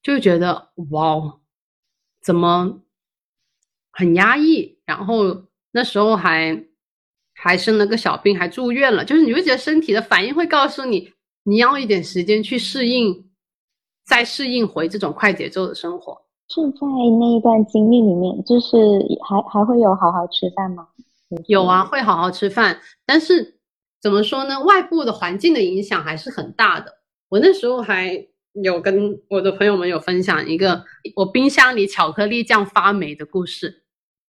[0.00, 1.40] 就觉得哇，
[2.22, 2.82] 怎么
[3.90, 4.78] 很压抑？
[4.84, 6.64] 然后那时候还
[7.44, 9.04] 还生了个小病，还住院了。
[9.04, 11.12] 就是你会觉得身体的反应会告诉你，
[11.44, 13.30] 你要一点时间去适应。
[14.06, 16.12] 再适应回这种快节奏的生活，
[16.50, 16.86] 是在
[17.18, 18.76] 那一段经历里面，就是
[19.26, 20.86] 还还会有好好吃饭吗？
[21.46, 23.58] 有啊，会好好吃饭，但是
[24.02, 24.60] 怎么说呢？
[24.60, 26.92] 外部的环境的影响还是很大的。
[27.30, 28.26] 我那时候还
[28.62, 30.84] 有跟我的朋友们有分享一个
[31.16, 33.84] 我冰箱里巧克力酱发霉的故事。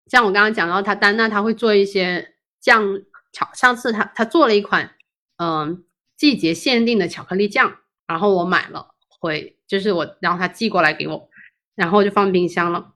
[0.09, 2.34] 像我刚刚讲到，他丹娜他会做一些
[2.65, 2.83] 酱
[3.31, 4.95] 巧，上次他他做了一款
[5.37, 5.83] 嗯
[6.17, 7.75] 季节限定的巧克力酱，
[8.07, 8.95] 然后我买了。
[9.19, 11.29] 回，就是我然后他寄过来给我，
[11.75, 12.93] 然后就放冰箱了。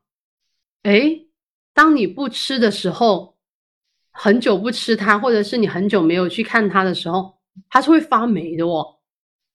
[0.81, 1.19] 哎，
[1.71, 3.37] 当你不吃的时候，
[4.09, 7.37] 很久不吃它，或者是你很久没有去看它的时候，
[7.69, 8.97] 它是会发霉的哦。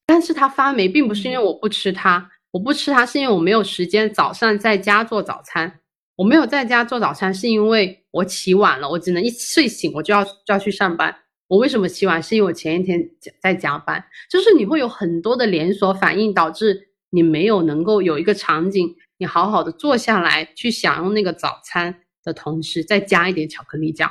[0.06, 5.80] 但是它发霉并不是因为我不吃它，我不吃它是因为我没有时间早上在家做早餐。
[6.16, 11.14] 我没有在家做早餐是因为我起晚了，我只能一睡醒我就要就要去上班。
[11.48, 12.22] 我为什么起晚？
[12.22, 13.00] 是因为我前一天
[13.40, 24.10] 在加班，就是你会有很多的连锁反应，导致你没有能够有一个场景，你好好的坐下来去享用那个早餐的同时，再加一点巧克力酱。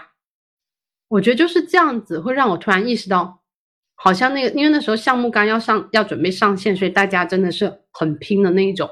[1.07, 3.41] 我觉得就是这样子，会让我突然意识到，
[3.95, 8.89] 好像那个，因为那时候项目刚要上，要准备上线，所以大家真的是很拼的那一种，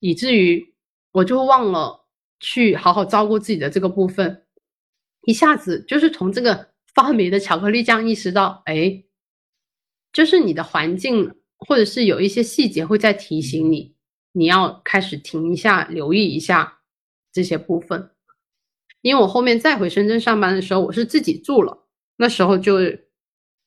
[0.00, 0.74] 以至于
[1.12, 1.99] 我就忘了
[2.40, 4.44] 去好好照顾自己的这个部分，
[5.22, 6.70] 一下子就是从这个。
[6.92, 9.04] 发霉的巧克力酱，意识到，哎，
[10.12, 13.94] 就是你的环境，或者是有一些细节会在提醒你，
[14.32, 16.80] 你要开始停一下，留意一下
[17.32, 18.10] 这些部分。
[19.02, 21.86] 因为我后面再回深圳上班的时候，我是自己住了，
[22.16, 22.80] 那时候就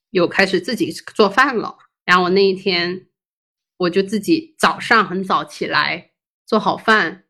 [0.09, 1.77] 有开始自己做饭了。
[2.03, 3.07] 然后我那一天，
[3.77, 6.11] 我就自己早上很早起来
[6.45, 7.23] 做好饭，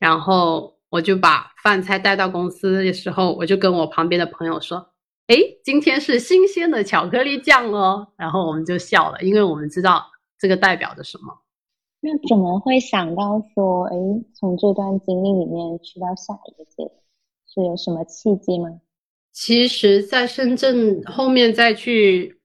[0.00, 4.92] 然后我就把饭菜带到公司的时候，我就跟我旁边的朋友说。
[5.28, 8.06] 哎，今天是新鲜的巧克力酱哦。
[8.16, 10.06] 然后我们就笑了，因为我们知道
[10.38, 11.36] 这个代表着什么。
[11.98, 13.96] 那怎么会想到说，哎，
[14.38, 16.90] 从这段经历里面去到下一个阶段，
[17.52, 18.68] 是有什么契机吗？
[19.32, 22.40] 其实，在深圳后面再去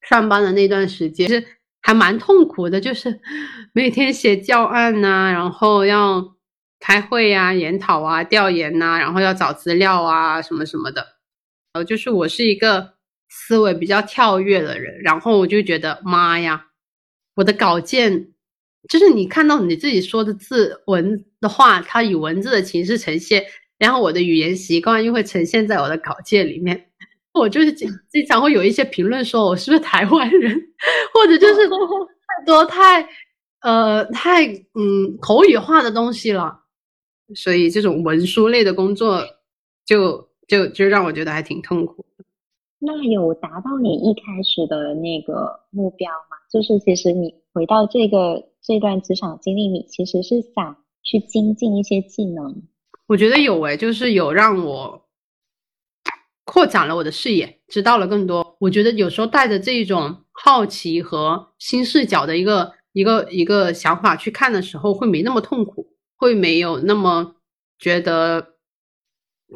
[0.00, 1.46] 上班的那段时间，其实
[1.80, 3.20] 还蛮痛苦的，就是
[3.72, 6.35] 每天写教案呐，然后要
[6.86, 11.04] 开会呀、研讨啊、调研呐，然后要找资料啊，什么什么的。
[11.72, 12.92] 呃，就是我是一个
[13.28, 16.66] 思维比较跳跃的人，然后我就觉得，妈呀，
[17.34, 18.28] 我的稿件。
[18.88, 23.44] 就是你看到你自己说的字文的话，它以文字的形式呈现，
[23.78, 26.88] 然后我的语言习惯又会呈现在我的稿件里面。
[27.34, 30.56] 我就是经经常会有一些评论说我是不是台湾人，
[31.12, 31.66] 或者就是
[32.38, 33.08] 太多太
[33.62, 36.60] 呃太嗯口语化的东西了，
[37.34, 39.22] 所以这种文书类的工作
[39.84, 42.04] 就就就让我觉得还挺痛苦。
[42.78, 46.36] 那有达到你一开始的那个目标吗？
[46.52, 48.48] 就是其实你回到这个。
[48.66, 52.64] 这段职场经历，你其实是想去精进一些技能。
[53.06, 55.06] 我觉得有诶，就是有让我
[56.44, 58.56] 扩展了我的视野，知道了更多。
[58.58, 67.36] 我觉得有时候带着这种好奇和新视角的一个一个一个想法去看的时候，会没那么痛苦，会没有那么
[67.78, 68.54] 觉得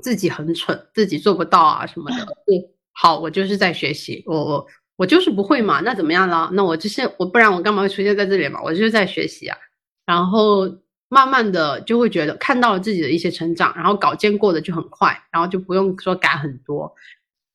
[0.03, 2.25] 自己很蠢，自己做不到啊什么的。
[2.47, 4.67] 对，好，我就是在学习，我我。
[5.01, 6.51] 我就是不会嘛，那怎么样了？
[6.53, 8.61] 那我就是我，不然我干嘛会出现在这里嘛？
[8.63, 9.57] 我就是在学习啊，
[10.05, 10.69] 然后
[11.09, 16.95] 慢慢的就会觉得看到了自己的一些成长，然后稿件过得就很快，然后就不用说改很多，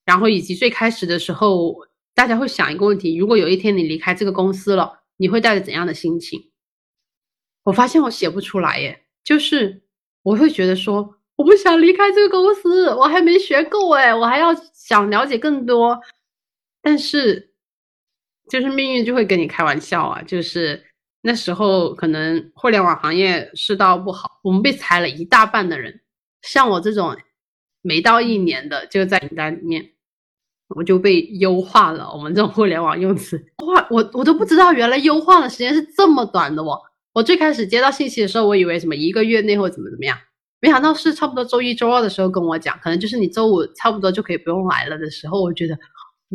[0.06, 1.76] 然后以及最开始的时候，
[2.16, 6.50] 大家会想一个问题：如果有一天你离开这个公司了，你会带着怎样的心情？
[7.66, 9.82] 我发现我写不出来耶，就是
[10.24, 16.00] 我会觉得说，我不想离开这个公司，我还没学够哎，我还要想了解更多。
[16.82, 17.52] 但是，
[18.50, 20.22] 就是命运就会跟你开玩笑啊！
[20.22, 20.86] 就是
[21.24, 26.02] 那时候可能互联网行业世道不好，我们被裁了一大半的人。
[26.44, 27.18] 像我这种
[27.82, 29.94] 没到一年的就在名单里面，
[30.68, 32.14] 我就被优化了。
[32.14, 36.80] 我们这种互联网用词，哇，我我都不知道原来优化的时间是这么短的哦！
[37.16, 40.18] 我最开始接到信息的时候，我以为什么一个月内或怎么怎么样，
[40.60, 45.78] 没想到是差不多周一周二的时候跟我讲，可能就是你周五差不多就可以不用来了的时候，我觉得。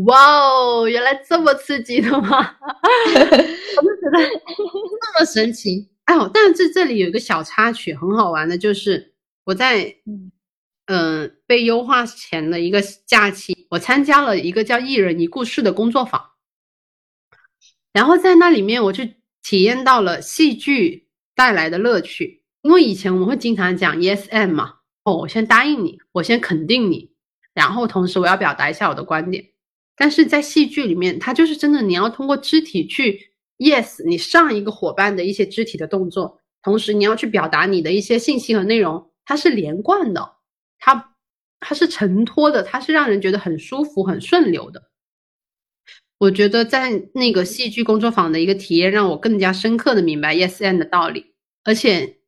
[0.07, 2.29] 哇哦，原来这么刺激的吗？
[2.31, 5.91] 我就觉得这么神奇。
[6.05, 9.13] 哎呦，但是这里有一个小插曲，很好玩的，就是
[9.45, 9.93] 我在
[10.87, 16.23] 嗯被优化前的一个假期，我参加了一个叫“一人一故事”的工作坊，
[17.93, 19.05] 然后在那里面，我就
[19.43, 22.43] 体验到了戏剧带来的乐趣。
[22.63, 24.75] 因为以前我们会经常讲 “yes and” 嘛，
[25.05, 27.11] 哦，我先答应你，我先肯定你，
[27.55, 29.45] 然后同时我要表达一下我的观点。
[29.97, 40.37] 但是在戏剧里面，它就是真的，你要通过肢体去 yes 你上一个伙伴的一些肢体的动作，同时你要去表达你的一些信息和内容，它是连贯的，
[40.79, 41.15] 它
[41.61, 44.90] 它是承托的，它是让人觉得很舒服、很顺流的。
[46.21, 51.33] 我觉得在那个戏剧工作坊的一个体验，让我更加深刻的明白 yes and 的道理，
[51.65, 52.19] 而且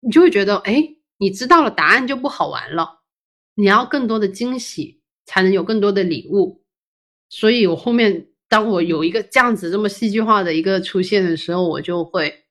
[0.00, 3.02] 你就会觉得，哎，你知道了答案就不好玩了，
[3.54, 6.64] 你要更多的惊喜，才能有更多的礼物。
[7.28, 12.46] 所以，我后面当我有一个这样子这么戏剧化的一个出现的时候，我就会，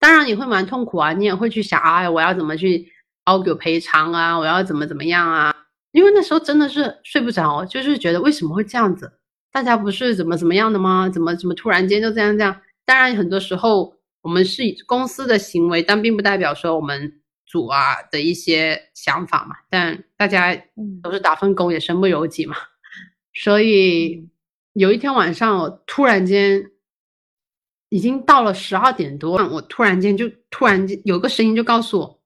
[0.00, 2.90] 当然你会蛮痛苦啊，你也会去想，哎，我要怎么去
[3.26, 5.54] 要求赔偿啊，我要怎么怎么样啊？
[5.92, 9.17] 因为那时候真的是睡不着，就是觉得为什么会这样子？
[9.50, 11.08] 大家不是怎么怎么样的吗？
[11.08, 12.60] 怎么怎么突然间就这样这样？
[12.84, 19.56] 当然，很多时候我们是公司的行为，但并不代表说我们组啊的一些想法嘛。
[19.70, 20.54] 但大家
[21.02, 22.56] 都是打份工，也身不由己嘛。
[23.34, 24.28] 所以
[24.72, 26.70] 有一天晚上，我突然间
[27.88, 32.20] 已经到了十二点多，我突然间就突然间有个声音就告诉我，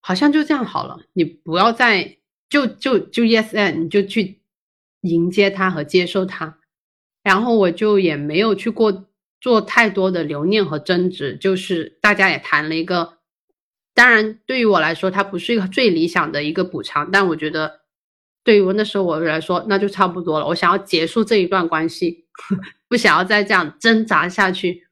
[0.00, 4.40] 好像就这样好了，你不要再就就就 yes and 你就去
[5.04, 6.58] 迎接他和接受他，
[7.22, 9.06] 然后我就也没有去过
[9.40, 13.18] 做太多的留念和争执，就是大家也谈了一个，
[13.94, 17.80] 当然对于我来说，它不是一个最理想的一个补偿，但我觉得。
[18.46, 20.46] 对于我那时候我来说，那就差不多了。
[20.46, 22.26] 我想要结束这一段关系，
[22.90, 24.86] 不想要再这样挣扎下去。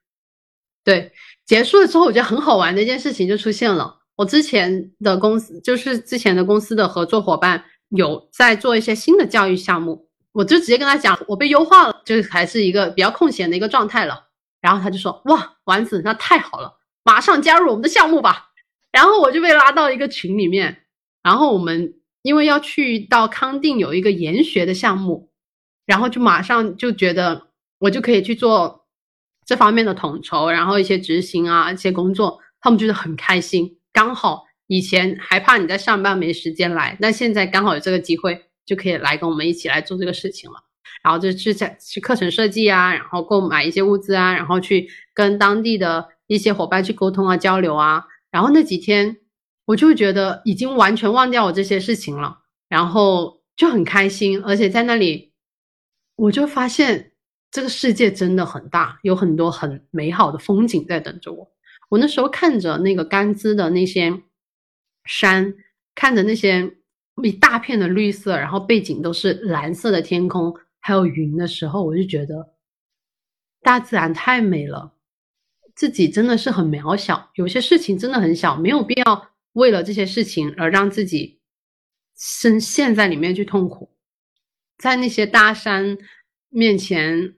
[0.83, 1.13] 对，
[1.45, 4.01] 结束了之后，我觉得很好玩的一件事情就出现了。
[4.17, 7.63] 我之前的公司，就是之前的公司的合作伙伴，
[7.97, 14.29] 有在做一些新的教育项目，我就直接跟他讲，我被优化了，就还是一个比较空闲的一个状态了。
[14.61, 18.51] 然后他就说，哇，丸子，那太好了，马上加入我们的项目吧。
[18.91, 20.85] 然后我就被拉到一个群里面，
[21.23, 21.95] 然后我们。
[22.25, 25.33] 因为要去到康定有一个研学的项目，
[25.85, 27.49] 然后就马上就觉得
[27.81, 28.87] 我就可以去做
[29.45, 33.77] 这方面的统筹，然后一些执行啊，一些工作，他们觉得很开心。
[33.93, 40.57] 刚好以前还怕你在上班没时间来，那现在刚好有这个机会，就可以来跟我们一起来做这个事情了。
[41.03, 48.05] 然后就去在去课程设计啊，然后购买一些物资啊，然后去跟当地的一些伙伴去沟通啊、交流啊。
[48.31, 49.19] 然后那几天。
[49.65, 52.37] 我就觉得已经完全忘掉我这些事情了，
[52.69, 55.33] 然后就很开心，而且在那里，
[56.17, 57.13] 我就发现
[57.49, 61.49] 这个世界真的很大，有很多很美好的风景在等着我。
[61.91, 64.13] 我那时候看着那个甘孜的那些
[65.05, 65.55] 山，
[65.95, 66.77] 看着那些
[67.23, 72.55] 一大片的绿色，然后背景都是蓝色的天空，还有云的时候，我就觉得
[73.61, 74.95] 大自然太美了，
[75.75, 79.31] 自己真的是很渺小，有些事情真的很小，没有必要。
[79.53, 81.43] 为了这些事情而让自己
[82.19, 83.95] 深陷在里面去痛苦，
[84.79, 85.99] 在那些大山
[86.49, 87.35] 面前，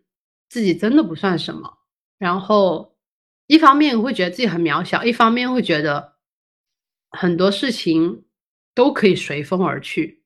[0.49, 1.79] 自己真的不算什么。
[2.17, 2.97] 然后
[3.49, 6.14] 一方面会觉得自己很渺小，一方面会觉得
[7.15, 8.25] 很多事情
[8.75, 10.23] 都可以随风而去。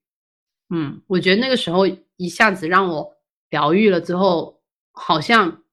[0.69, 1.87] 嗯，我觉得那个时候
[2.17, 3.15] 一下子让我
[3.49, 4.61] 疗愈了之后，
[4.91, 5.63] 好像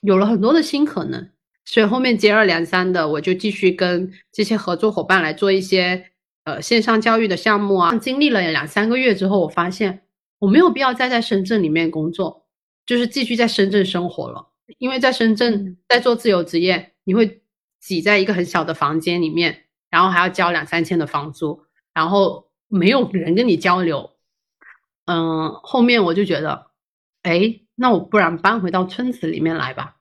[0.00, 1.30] 有了很多的新可能。
[1.64, 6.10] 所以后面接二连三的，我就继续跟这些合作伙伴来做一些
[6.42, 7.96] 呃线上教育的项目啊。
[7.98, 10.02] 经历了两三个月之后，我发现
[10.40, 12.46] 我没有必要再在深圳里面工作，
[12.84, 14.48] 就是继续在深圳生活了。
[14.78, 17.42] 因为在深圳在做自由职业，你会
[17.78, 19.61] 挤在一个很小的房间里面，
[19.92, 21.60] 然后还要交两三千的房租，
[21.92, 24.10] 然后没有人跟你交流。
[25.04, 26.68] 嗯，后面我就觉得，
[27.22, 29.96] 哎，那我不然搬回到村子里面来吧。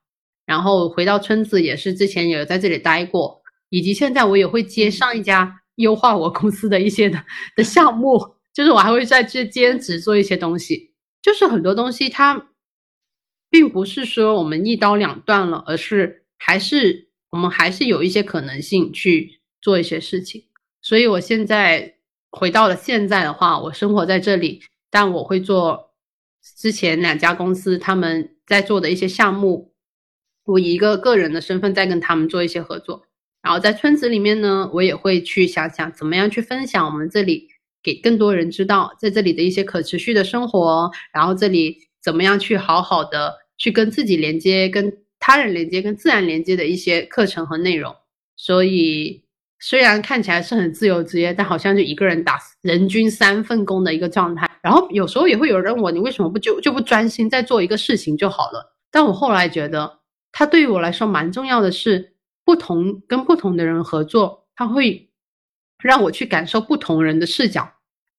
[0.45, 7.25] 然后回到村子，也是之前有在这里待过，以及现在我也会接上一家优化我公司的一些的
[7.57, 8.17] 的项目，
[8.53, 12.47] 就是我还会在这兼职做一些东西，就是很多东西它
[13.49, 20.43] 并不是说我们一刀两断了，而是还是我们还是有一些可能性去做一些事情。
[20.81, 21.95] 所以我现在
[22.31, 25.91] 回到了现在的话，我生活在这里，但我会做
[26.57, 29.71] 之前两家公司他们在做的一些项目。
[30.43, 33.03] 我以一个个人的身份在跟他们做一些合作，
[33.43, 37.47] 然后在村子里面呢，我也会去想想怎么样去分享我们这里
[37.83, 47.95] 给更多人知道，在这里的一些可持续的生活，然后这里怎么样去好好的去跟自己连接、跟他人连接、跟自然连接的一些课程和内容。
[48.35, 49.23] 所以
[49.61, 54.49] 虽然看起来是很自由职业，但好像就一个人打人均三份工的一个状态。
[54.61, 58.75] 然后有时候也会有人问我，你为什么不就就不专心在做一个事情就好了？
[58.91, 60.01] 但我后来觉得。
[60.33, 62.13] 它对于我来说蛮重要的是，
[62.45, 65.09] 不同跟不同的人合作，它会
[65.83, 67.69] 让我去感受不同人的视角。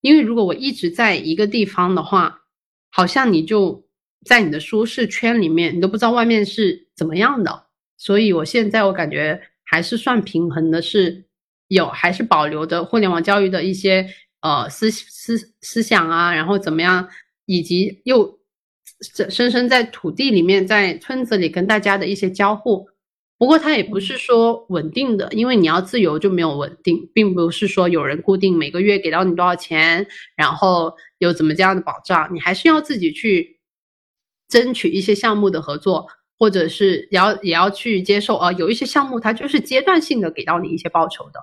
[0.02, 2.42] 因为如果我一直在一个地方的话，
[2.90, 3.82] 好像你就
[4.26, 7.64] 在你的舒适圈里面，你都不知道外面是怎么样的。
[7.96, 11.24] 所以我现在我感觉还是算平衡的，是
[11.74, 14.06] 有还是保留的互联网教育的一些
[14.40, 17.08] 呃思思思想啊，然后怎么样，
[17.46, 18.40] 以及又。
[19.30, 22.86] 深深在土地里面，在村子里跟大家的一些交互，
[23.36, 30.06] 不过它也不是说稳定的，因为你要自由就没有稳定，并不是说有人固定每个月给到你多少钱，
[30.36, 33.58] 然后有怎么这样的保障，你还是要自己去
[34.48, 36.06] 争取一些项目的合作，
[36.38, 41.40] 或者是也要也要去接受啊，有一些项目它就是阶段性的给到你一些报酬的。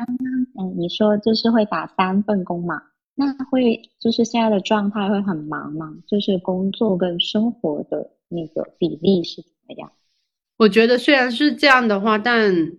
[0.00, 2.80] 刚刚嗯，你说就是会打三份工嘛？
[3.14, 5.94] 那会就是现在的状态会很忙吗？
[6.06, 9.92] 就是工作跟生活的那个比例是怎么样？
[10.56, 12.78] 我觉得虽然是这样的话，但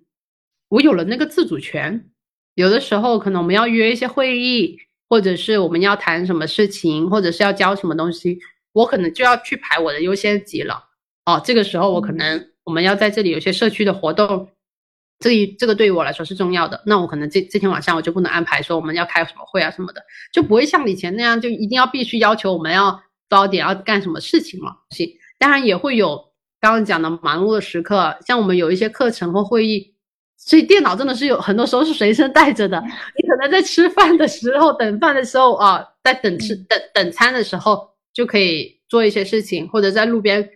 [0.70, 2.10] 我有了那个自主权。
[2.56, 8.40] 有的时候可能我们要约一些会议，或者是我们要谈什么事情，或者是要交什么东西，
[8.74, 10.86] 我可能就要去排我的优先级了。
[11.28, 14.50] 哦，这个时候我可能我们要在这里有些社区的活动。
[15.22, 20.04] 这一这个对于我来说是重要的，那我可能这这天晚上我就不能安排说我们要开什么会啊什么的，
[20.34, 22.92] 就不会像以前那样就一定要必须要求我们要
[23.30, 24.76] 多少点要干什么事情了。
[24.90, 25.08] 行，
[25.38, 26.18] 当然也会有
[26.60, 29.94] 刚刚讲的忙碌的时刻，像我们有一些课程或会议，
[30.38, 32.82] 所以电脑真的是有很多时候是随身带着的。
[33.16, 40.50] 你可能在吃饭的时候、等饭的时候啊，在等吃等等餐的时候就可以做一些事情，或者在路边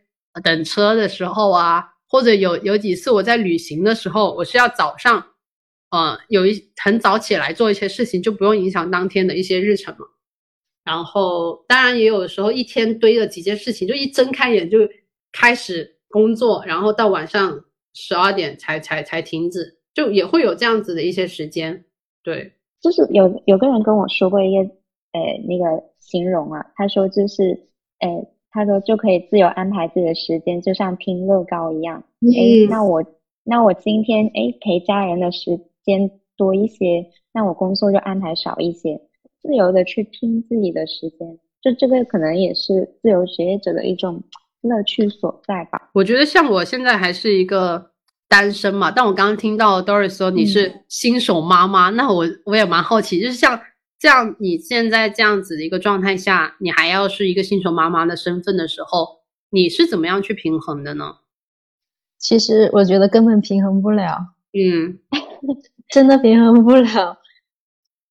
[0.43, 1.91] 等车的时候啊。
[2.15, 5.21] 或者有有几次我在旅行的时候，我是要早上，
[5.91, 10.05] 呃，有一很早起来做一些事情，就不用影响当天的一些日程嘛。
[10.85, 14.79] 然后当然也有时候一天堆了几件事情，就一睁开眼就
[15.33, 21.83] 开始工作，然后到晚上十二点才才才停止，就也会有这样子的一些时间。
[22.23, 24.61] 对，就是有有个人跟我说过一个
[25.11, 27.43] 呃那个形容啊，他说就是
[27.99, 28.07] 呃
[28.55, 32.01] 他说就可以自由安排自己的时间，就像拼乐高一样。
[32.21, 33.03] 哎，那我
[33.43, 39.01] 那我今天哎陪家人的时间多一些，那我工作就安排少一些，
[39.41, 41.37] 自由的去拼自己的时间。
[41.61, 44.23] 就这个可能也是自由职业者的一种
[44.61, 45.89] 乐趣所在吧。
[45.93, 47.91] 我觉得像我现在还是一个
[48.29, 53.59] 单身嘛，但我刚刚听到 Doris 说你是新手妈妈，那我我也蛮好奇，就是像
[54.05, 61.15] 这样你现在这样子的一个状态下，你还要是一个新手妈妈的身份的时候，你是怎么样去平衡的呢？
[62.19, 64.99] 其实我觉得根本平衡不了，嗯，
[65.89, 67.17] 真的平衡不了。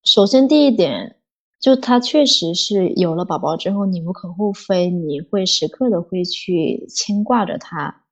[0.02, 1.14] 首先第一点。
[1.60, 8.02] 就他确实是有了宝宝之后，你无可厚非，你会时刻的会去牵挂着他。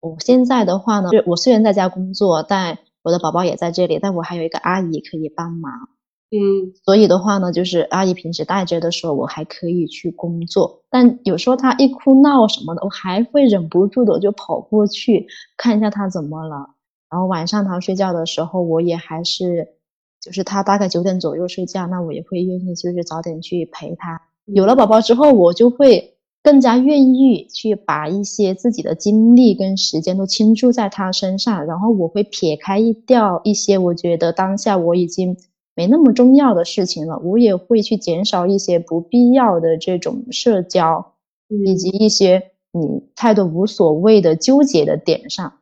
[0.00, 5.88] 我现在的话呢，我虽然在家工作，但我的宝宝也在这里，但我还有一个阿姨可以帮忙。
[6.30, 10.82] 嗯，所以的话呢，就是阿姨平时带着的时候，我还可以去工作。
[10.90, 16.70] 但有时候他一哭闹什么的，我还会忍不住的就跑过去看一下他怎么了。
[17.10, 19.74] 然后晚上他睡觉的时候，我也还是。
[20.20, 24.22] 就是他大概九点左右睡觉，那我也会愿意就是早点去陪他。
[24.46, 35.36] 有了宝宝之后，我就会更加愿意去把一些自己的精力跟时间都倾注在他身上，然后我会撇开掉一些我觉得当下我已经
[35.74, 41.14] 没那么重要的事情了，我也会去减少一些不必要的这种社交，
[41.48, 45.54] 以及一些你态度无所谓的纠结的点上。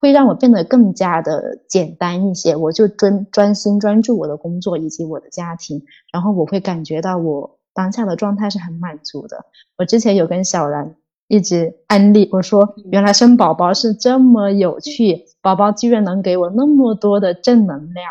[0.00, 5.82] 会让我变得更加的简单一些，我就专专心专注我的工作以及我的家庭，
[6.12, 9.44] 然后我会感觉到我当下的状态是很满足的。
[9.76, 10.94] 我之前有跟小兰
[11.26, 18.06] 一直安利我说，原来生宝宝是这么有趣，宝宝居然能给我那么多的正能量，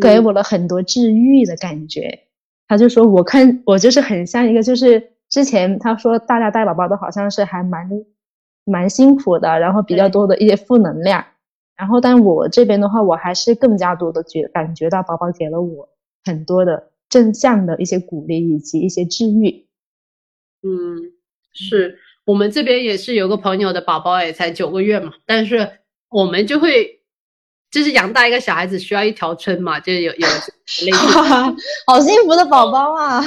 [0.00, 2.26] 给我了很多治愈的感觉。
[2.68, 7.88] 他就说，我看我就是很像一个，就是之前他说大家带宝宝都好像是还蛮。
[8.68, 11.24] 蛮辛苦的，然后比较多的一些负能量，
[11.76, 15.88] 然后但我这边的话，我还是更加多的觉感觉到宝宝给了我
[16.24, 19.68] 很多的正向的一些鼓励以及一些治愈。
[20.64, 21.12] 嗯，
[21.52, 25.70] 是我们这边也是有个朋友的宝宝也才九个月嘛，但是
[26.08, 26.95] 我们就会。
[27.70, 30.52] 就是养大一个小孩子需要一条村嘛， 就是有有类似，
[31.86, 33.20] 好幸福的宝宝啊！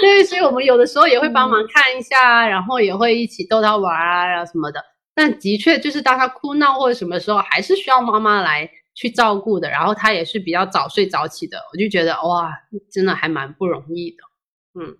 [0.00, 4.82] 对，所以我们有的时候也会帮忙看一下，然后也会一起逗他玩啊然后什么的。
[5.14, 9.70] 但的确就是当他哭闹或者什么时候，还是需要妈妈来去照顾的。
[9.70, 12.50] 然后他也是比较早睡早起的，我就觉得哇，
[12.90, 14.16] 真的还蛮不容易的。
[14.78, 14.96] 嗯，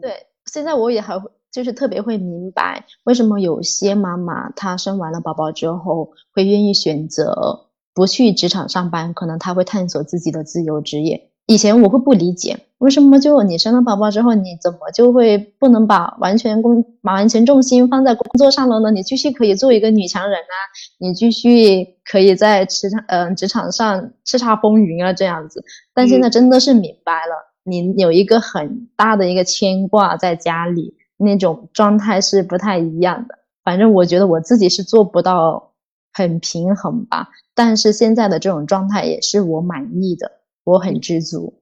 [0.00, 7.63] 对，现在我也还会就是特别会明白为什么有些妈妈她生完了宝宝之后会愿意选择。
[7.94, 11.30] 不去职场上班，可能他会探索自己的自由职业。
[11.46, 18.90] 以前我会不理解，为什么就你生了宝宝之后，你怎么就会不能把完全工把完全重心放在工作上了呢？
[18.90, 20.56] 你继续可以做一个女强人啊，
[20.98, 25.62] 你继续可以在职场嗯职场上叱咤风云啊这样子。
[25.92, 33.34] 但现在真的是明白了，你有一个很大的一个牵挂在家里，那种状态是不太一样的。
[33.62, 35.73] 反正我觉得我自己是做不到。
[36.14, 41.60] 很平衡吧，但是现在的这种状态也是我满意的，我很知足。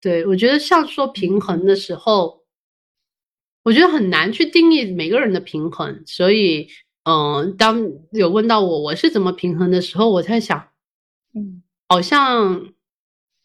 [0.00, 2.42] 对，我觉得像说平衡的时候，
[3.62, 6.02] 我觉得很难去定义每个人的平衡。
[6.04, 6.68] 所以，
[7.04, 10.68] 嗯，当有问到我我是怎么平衡的时候，我在想，
[11.34, 12.74] 嗯，好像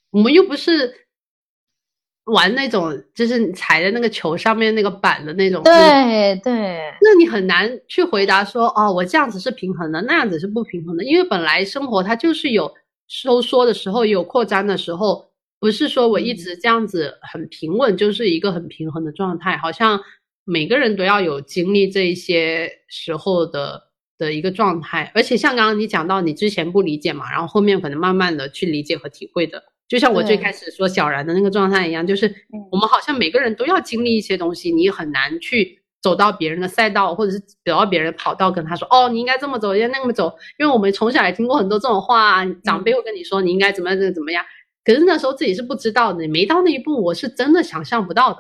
[0.09, 1.07] 我们又不是。
[2.28, 12.69] 玩那种就是踩在那个球上面那个板的那种，对对，那你很难去回答说哦，我这样子是平衡的，那样子是不平衡的，因为本来生活它就是有
[13.07, 15.25] 收缩的时候，有扩张的时候，
[15.59, 19.97] 不是说我一直这样子很平稳就是一个很平衡的状态，好像
[20.43, 23.82] 每个人都要有经历这一些时候的
[24.17, 29.63] 的一个状态，而且像刚刚你讲到你之前不理解嘛，然后后面可能慢慢的去理解和体会的。
[29.88, 32.33] 就像我最开始说小然的那个状态一样，就是
[32.71, 40.38] 我们好像每个人都要经历一些东西，你很难去走到别人的赛道，或者是走到别人的跑道，跟他说哦，你应该这么走，应该那么走。
[40.59, 44.43] 因为我们从小也听过很多这种话，长辈会跟你说你应该怎么样，怎么怎么样。
[44.83, 48.39] 可是那时候自己是不知道的，没到那一步，我是真的想象不到的。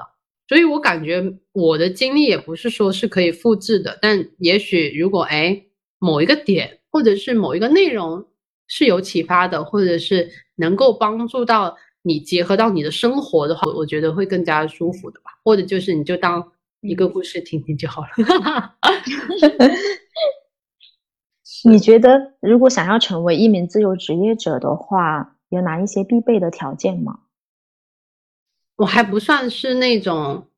[0.49, 1.23] 所以我感觉
[1.53, 5.63] 我的经历也不是说是可以复制的，但也许如果哎
[5.99, 8.25] 某一个点，或者是某一个内容。
[8.67, 15.31] 是有启发的，或者是能够帮助到你结合到你的生活的话，我觉得会更加舒服的吧。
[15.43, 16.51] 或者就是你就当
[16.81, 18.09] 一个故事听听就好了。
[21.65, 27.21] 你觉得如果想要成为一名自由职业者的话，有哪一些必备的条件吗？
[28.75, 30.49] 我还不算是那种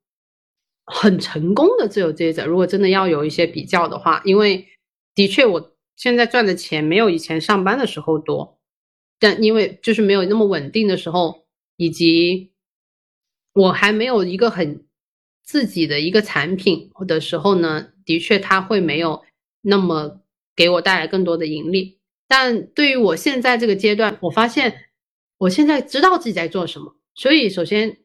[0.84, 2.44] 很成功的自由职业者。
[2.44, 4.66] 如果真的要有一些比较的话，因为
[5.14, 5.69] 的确我
[6.00, 8.58] 现在赚的钱没有以前上班的时候多，
[9.18, 11.44] 但因为就是没有那么稳定的时候，
[11.76, 12.52] 以及
[13.52, 14.86] 我还没有一个很
[15.44, 19.22] 自己的一个产品的时候呢，的确它会没有
[19.60, 20.22] 那么
[20.56, 21.98] 给我带来更多的盈利。
[22.26, 24.86] 但对于我现在这个阶段，我发现
[25.36, 27.98] 我现在知道自己在做什么，所以首先。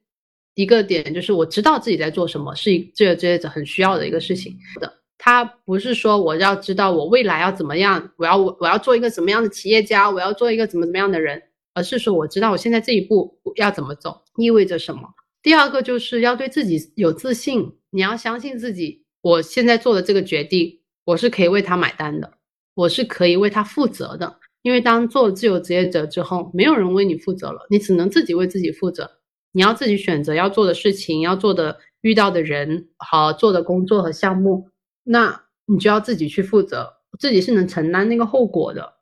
[0.57, 5.03] 一个点就是我知道自己在做什么，是一这个职业者很需要的一个事情的。
[5.17, 11.41] 他不是说我要知道我未来要怎么样，我要我我要做一个什么样的企业家，我要做一个怎么怎么样的人，
[11.73, 15.01] 而是说我知道我现在这一步要怎么走，意味着什么。
[15.41, 22.33] 第二个就是要对自己有自信，你要相信自己，我现在做的这个决定，我是可以为他买单的，
[22.73, 24.39] 我是可以为他负责的。
[24.63, 29.09] 因为当做自由职业者之后，没有人为你负责了，你只能自己为自己负责。
[29.51, 34.67] 你要自己选择要做的事情，要做的遇到的人，好做的工作和项目，
[35.05, 38.93] 那你就要自己去负责，自己是能承担那个后果的。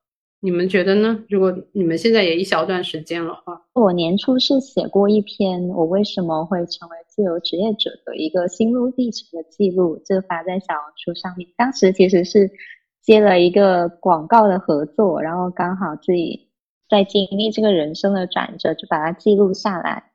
[0.41, 1.24] 你们觉得呢？
[1.30, 11.47] 如果你们现在也一小段时间的话，我年初是写过一篇我为什么会成为自由职业者的一个心路历程的记录，就发在小红书上面。
[11.56, 12.51] 当时其实是
[13.01, 16.49] 接了一个广告的合作，然后刚好自己
[16.89, 20.12] 在经历这个人生的转折，就把它记录下来。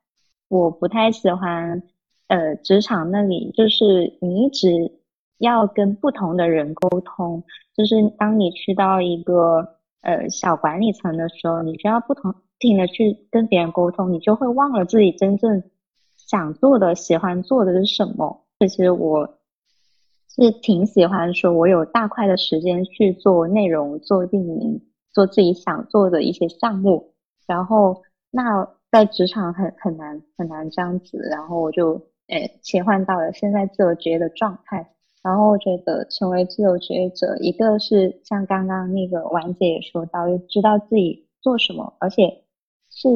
[0.47, 1.81] 我不太喜欢，
[2.27, 4.91] 呃，职场那里就是你一直
[5.39, 7.43] 要跟不同的人沟通，
[7.75, 15.63] 就是当你去到一个呃小管理层的时候，你需要不同不停的去跟别人沟通，你就会忘了自己真正
[16.15, 18.45] 想做的、喜欢做的是什么。
[18.59, 19.37] 其实我
[20.27, 24.81] 是挺喜欢说，我有大块的时间去做内容、做运营、
[25.11, 27.13] 做自己想做的一些项目，
[27.47, 28.69] 然后那。
[28.91, 42.43] 在职场很很难很难这样子，然后我就诶切换到了现在自由职业的状态，然后我觉得成为自由职业者，一个是像刚刚那个婉姐也说到，知道自己做什么，而且
[42.89, 43.07] 是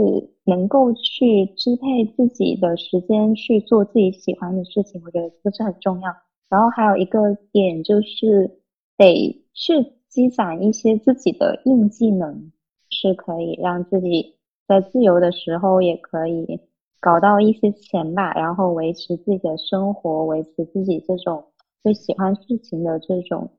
[0.46, 6.14] 能够去支配自己的时间去做自己喜欢的事情，我觉得这是很重要。
[6.50, 8.60] 然后还有一个点就是
[8.98, 9.74] 得去
[10.08, 12.52] 积攒一些自己的硬技能，
[12.90, 14.36] 是可以让自己。
[14.66, 16.58] 在自由的时候也可以
[17.02, 21.44] 搞到一些钱吧，然后维持自己的生活，维持自己这种
[21.84, 23.52] 对喜欢事情的这种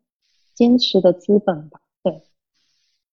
[0.54, 1.80] 坚持的资本吧。
[2.02, 2.22] 对，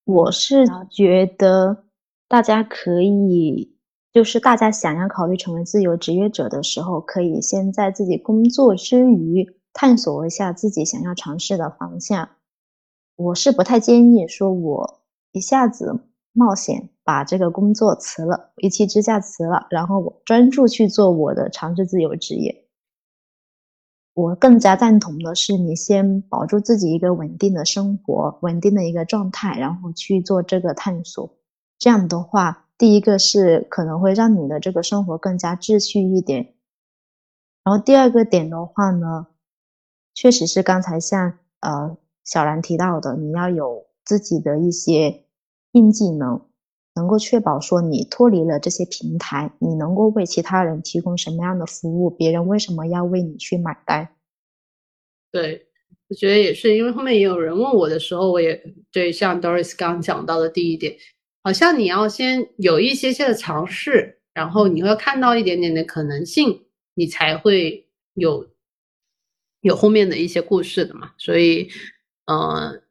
[0.05, 1.84] 我是觉得
[2.28, 3.76] 大家可以，
[4.14, 12.30] 就是大家想要考虑成为自由职业者的时候，可以先在自己工作之余探索一下自己想要尝试的方向。
[13.18, 15.01] 我是不太建议说我
[15.32, 15.99] 一下子
[16.32, 16.89] 冒险。
[17.03, 22.64] 把这个工作辞了，一气之下辞了，然后我专注去做我的尝试自由职业。
[24.14, 31.38] 我更加赞同的是，你先保住自己一个稳定的生活，稳定的一个状态，然后去做这个探索。
[31.80, 36.53] 这样的话，第一个是可能会让你的这个生活更加秩序一点。
[37.64, 39.28] 然后第二个点的话呢，
[40.14, 41.95] 确实是刚才像呃
[42.26, 45.24] 小兰提到的，你要有自己的一些
[45.72, 46.41] 硬技能。
[46.95, 52.09] 能够确保说你脱离了这些平台，你能够为其他人提供什么样的服务？
[52.09, 54.09] 别人为什么要为你去买单？
[55.31, 55.67] 对，
[56.09, 58.61] 我觉得也是，因为后面也有人问我的时候，我也
[58.91, 60.97] 对像 Doris 刚讲到的第一点，
[61.43, 66.65] 好像你要先有一些些的尝试，然后你会看到一点点的可能性，
[66.95, 68.49] 你才会有
[69.61, 71.13] 有后面的一些故事的嘛。
[71.17, 71.69] 所以，
[72.25, 72.81] 呃，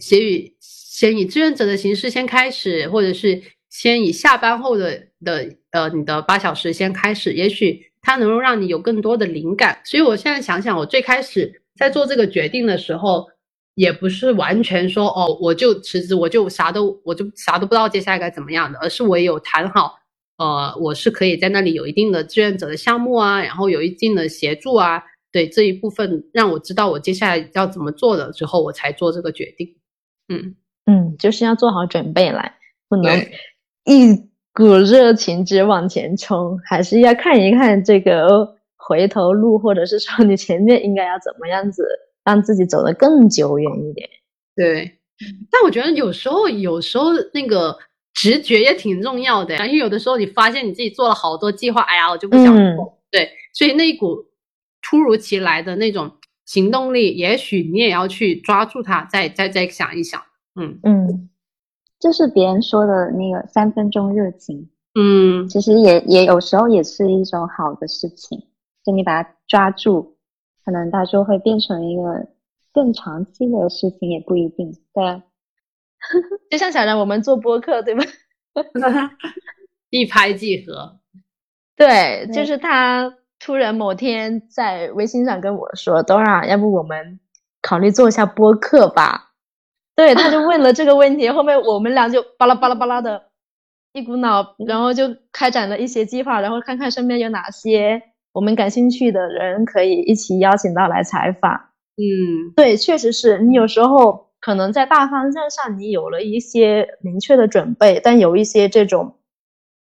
[0.00, 0.54] 写语。
[0.60, 3.40] 先以志愿者的形式先开始，或者是
[3.70, 9.80] 先以下班后的的呃你的八小时先开始，也许它能够让你有更多的灵感。
[9.84, 13.26] 所以我现在想想，我最开始在做这个决定的时候，
[13.74, 20.00] 也不是完全说哦我就辞职，我就啥都我就啥都不知道接下来该怎么样的，而是我也有谈好，
[20.38, 29.76] 呃我是可以在那里有一定的志愿者的项目啊，然后有一定的协助啊，对这一部分让我知道我接下来要怎么做的之后，我才做这个决定，
[30.28, 30.54] 嗯。
[30.90, 32.50] 嗯，就是要做好准备来，
[32.88, 33.14] 不能
[33.84, 34.16] 一
[34.54, 41.84] 股热情直往前冲，还是要看一看这个回头路，或者是说你前面应该要怎么样子，
[42.24, 44.08] 让自己走得更久远一点。
[44.56, 44.90] 对，
[45.50, 47.76] 但我觉得有时候，有时候那个
[48.14, 52.98] 直觉也挺重要的，因为有的时候你发现你自己做了好多计划，哎呀，我就不想做。
[53.10, 54.24] 对，所以那一股
[54.80, 56.10] 突如其来的那种
[56.48, 60.18] 行动力，也许你也要去抓住它，再再再想一想。
[60.58, 61.28] 嗯嗯，
[62.00, 68.46] 就是别人说的那个三分钟热情，嗯，其实也也有时候也是一种好的事情，
[68.82, 70.16] 就你把它抓住，
[70.64, 72.26] 可能它就会变成一个
[72.72, 74.72] 更长期的事情，也不一定。
[74.94, 75.22] 对啊，
[76.50, 78.02] 就像小然我们做播客，对吧？
[79.90, 80.98] 一拍即合。
[81.76, 87.20] 对，对就是他突然某天在微信上跟我说：“Dora，要不我们
[87.62, 89.30] 考虑做一下播客吧？”
[89.96, 93.20] 对，他就 问了这个问题，后面我们俩就巴拉巴拉巴拉的
[93.92, 98.00] 一股脑，然后就开展了一些计划，然后看看身边有哪些
[98.32, 101.52] 我们感兴趣的人可以一起邀请到来采访。
[101.96, 109.16] 嗯对，确实是你有时候可能在大方向上你有了一些明确的准备，但有一些这种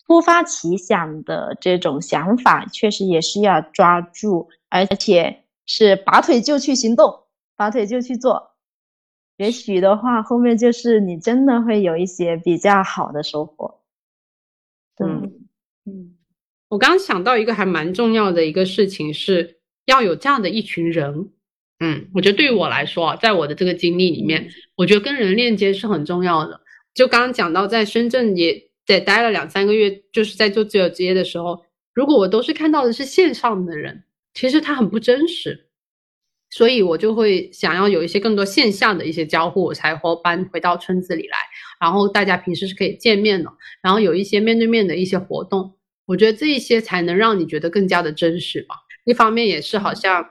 [0.07, 7.25] 突发奇想的这种想法，确实也是要抓住，而且是拔腿就去行动，
[7.57, 8.53] 拔腿就去做。
[9.37, 13.81] 也许的话，后面就是你真的会有一些比较好的收获。
[14.97, 15.33] 对，嗯，
[15.87, 16.15] 嗯
[16.69, 21.31] 我刚刚想到一个还蛮重要的一个事情，是要有这样的一群人。
[21.81, 26.61] 嗯，我觉得对于我来说啊，在我的这个经历里面，我觉得跟人链接是很重要的。
[26.95, 34.05] 就刚刚讲到，在深圳也得待了两三个月，就是在做自由职业的时候，如果我都是看到的是线上的人，
[34.35, 35.69] 其实他很不真实，
[36.51, 41.39] 所以我就会想要有一些更多线下的一些交互，我才会搬回到村子里来，
[41.81, 43.51] 然后大家平时是可以见面的，
[43.83, 45.77] 然后有一些面对面的一些活动，
[46.07, 48.75] 我觉得这一些才能让你觉得更加的真实吧。
[49.05, 50.31] 一方面也是好像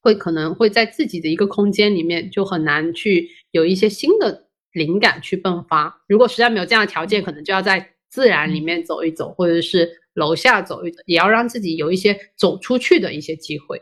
[0.00, 4.45] 会可能会在自己的一个空间里面就很难去有一些新的
[4.76, 6.04] 灵感去迸发。
[6.06, 13.80] 如果实在没有这样的条件，可能就要在自然里面走一走，或者是楼下走一走，也要让自己有一些走出去的一些机会。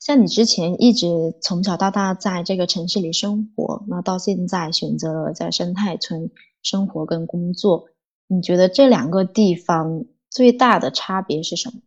[0.00, 1.06] 像你之前一直
[1.42, 6.30] 从小到大在这个城市里生活，那到现在选择了在生态村
[6.62, 7.90] 生活跟工作，
[8.26, 11.82] 你觉得这两个地方最大的差别是什么？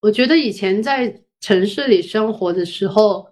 [0.00, 3.27] 我觉得以前在城市里生活的时候，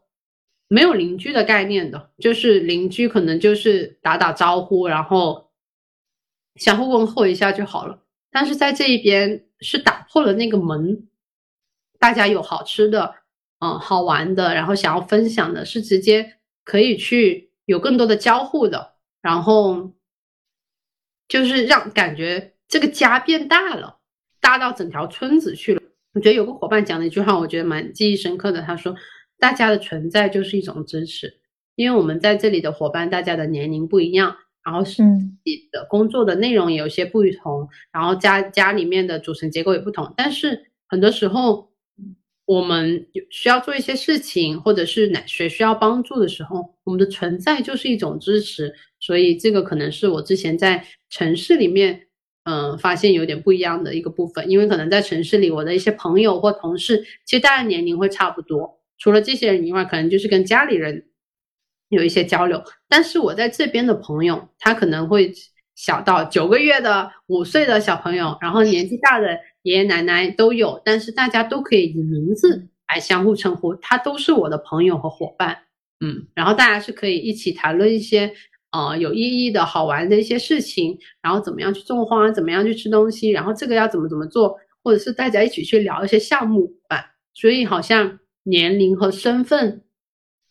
[0.68, 5.50] 没有邻居的概念的，就是邻居可能就是打打招呼，然后
[6.56, 8.02] 相互问候一下就好了。
[8.30, 11.08] 但是在这一边是打破了那个门，
[11.98, 13.14] 大家有好吃的，
[13.60, 19.92] 嗯，好玩的，然后想要分享的，是直接可以去有更多的交互的，然后
[21.28, 23.98] 就是让感觉这个家变大了，
[24.40, 25.82] 大到整条村子去了。
[26.12, 28.60] 我觉得有个伙伴讲的一句话，我觉得蛮记忆深刻的。
[28.62, 28.94] 他说
[29.38, 31.38] ：“大家的存在就是一种支持，
[31.74, 40.12] 因为我们在这里的伙伴，大家的年龄不一样，然后是嗯自己的工作的内容也有些不同，然后家家里面的组成结构也不同。
[40.16, 41.70] 但是很多时候，
[42.44, 48.74] 我们需要做一些事情，或者是哪谁需要帮助的时候，我们的存在就是一种支持。
[49.00, 52.02] 所以这个可能是我之前在城市里面。”
[52.48, 61.06] 嗯，发现有点不一样的一个部分，因为可能在城市里，我的一些朋友或同事，其实大家年龄会差不多，除了这些人以外，可能就是跟家里人
[61.88, 62.62] 有一些交流。
[62.88, 65.32] 但是我在这边的朋友，他可能会
[65.74, 75.58] 小到九个月的、五岁的小朋友，然后年纪大的爷爷奶奶都有，但是大家都可以以名字来相互称呼，他都是我的朋友和伙伴。
[76.00, 78.32] 嗯，然后大家是可以一起谈论一些。
[78.72, 87.14] 呃，有意义的好玩的一些事情，然后怎么样去种花，怎么样去吃东西，然后这个要怎么怎么做，或者是大家一起去聊一些项目吧。
[87.32, 89.82] 所以好像年龄和身份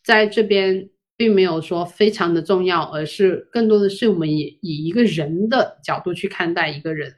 [0.03, 7.15] 在这边并没有说非常的重要，而是更多的是我们以以一个人的角度去看待一个人。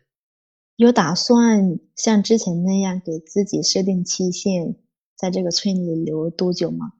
[0.75, 4.75] 有打算像之前那样给自己设定期限，
[5.17, 6.93] 在这个村里留多久吗？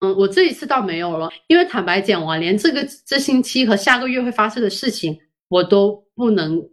[0.00, 5.18] 嗯，我这一次倒没有了，因为坦白讲，我连这个这星期和下个月会发生的事情，
[5.48, 6.68] 我都不能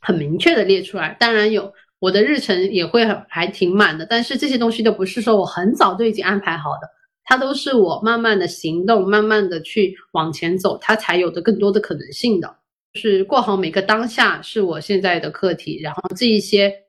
[0.00, 1.16] 很明确的列出来。
[1.20, 6.88] 当然有我的日程也会很还挺满的，但是这些东西都不是说我很早就已经安排好的，
[7.24, 12.56] 它都是我慢慢的行动，慢慢的去往前走，它才有的更多的可能性的。
[12.94, 16.84] 是过好每个当下是我现在的课题，然后这一些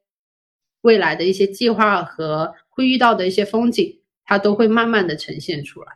[0.82, 3.96] 未来的一些计划和会遇到的一些风景。
[4.30, 5.88] 它都会慢慢的呈现出来。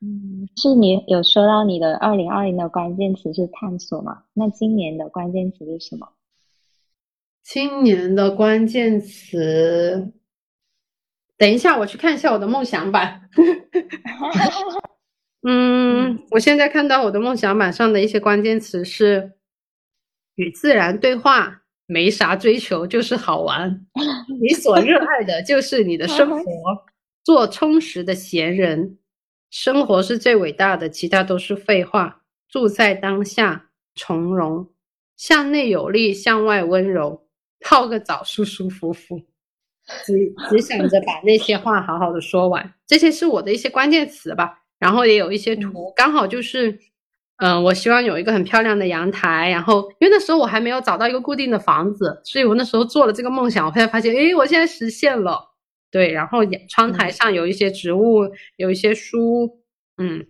[0.00, 4.24] 嗯，是你有说到你的二零二零的关键词是探索吗？
[4.32, 6.08] 那今年的关键词是什么？
[7.42, 10.12] 今年的关键词，
[11.36, 13.28] 等一下我去看一下我的梦想版。
[15.46, 19.32] 嗯，我现在看到我的梦想版上的一些关键词是
[20.34, 21.56] 与自然对话。
[21.92, 23.84] 没啥追求，就是好玩。
[24.40, 26.44] 你所热爱的就是你的生活，
[27.24, 28.96] 做充实的闲人。
[29.50, 32.22] 生活是最伟大的，其他都是废话。
[32.48, 34.70] 住在当下，从容，
[35.16, 37.26] 向内有力，向外温柔。
[37.60, 39.20] 泡个澡，舒舒服服。
[40.04, 42.74] 只只想着把那些话好好的说完。
[42.86, 44.58] 这些是我的一些关键词吧。
[44.78, 46.78] 然后也有一些图，刚好就是，
[47.36, 49.50] 嗯，我希望有一个很漂亮的阳台。
[49.50, 53.66] 然后因为那时候我还没有找到一个固定的房子，所以我那时候做了这个梦想。
[53.66, 55.50] 我后来发现，诶，我现在实现了。
[55.90, 56.38] 对，然后
[56.68, 59.60] 窗台上有一些植物，有一些书，
[59.98, 60.24] 嗯，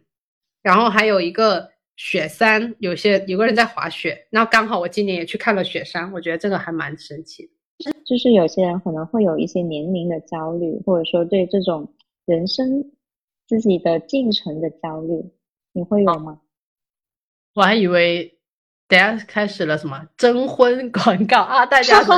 [0.63, 1.69] 然后还有一个
[2.03, 4.27] 雪山，有些有个人在滑雪。
[4.31, 7.93] 那刚好我今年也去看了雪山，我觉得这个还蛮神奇的。
[8.07, 11.93] 就是有些人可能会有一些年龄的焦虑，或者说对这种
[12.25, 12.91] 人生
[13.47, 15.31] 自己的进程的焦虑，
[15.75, 16.41] 你会有吗？
[17.55, 18.39] 我还以为
[18.89, 22.01] 等下开始了什么征婚 广告啊，大家。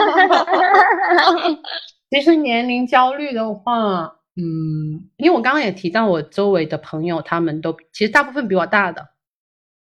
[2.08, 9.08] 其实年龄焦虑的话，嗯，因为我刚刚也提到，我周围的朋友他们都其实大部分比我大的，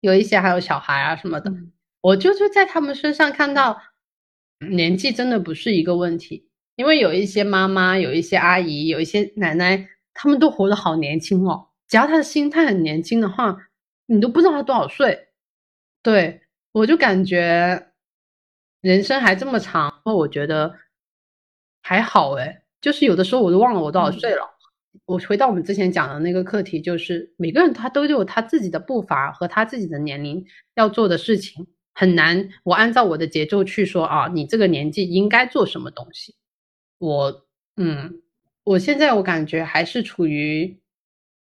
[0.05, 1.51] 有一些还有小孩啊什么的，
[2.01, 3.81] 我就是在他们身上看到
[4.69, 11.69] 年纪真的不是一个问题，因为有一些妈妈、有一些阿姨、有一些奶奶，他们都活得好年轻哦。
[11.87, 13.57] 只要他的心态很年轻的话，
[14.05, 15.29] 你都不知道他多少岁。
[16.03, 16.41] 对
[16.71, 17.91] 我就感觉
[18.81, 20.75] 人生还这么长，我觉得。
[21.87, 24.54] 还好诶，就是有的时候我都忘了我多少岁了。
[25.05, 36.35] 我回到我们之前讲的那个课题，就是每个人他都有他自己的步伐和他自己的年龄要做的事情，很难我按照我的节奏去说啊，你这个年纪应该做什么东西。
[36.97, 37.45] 我
[37.77, 38.21] 嗯，
[38.63, 40.79] 我现在我感觉还是处于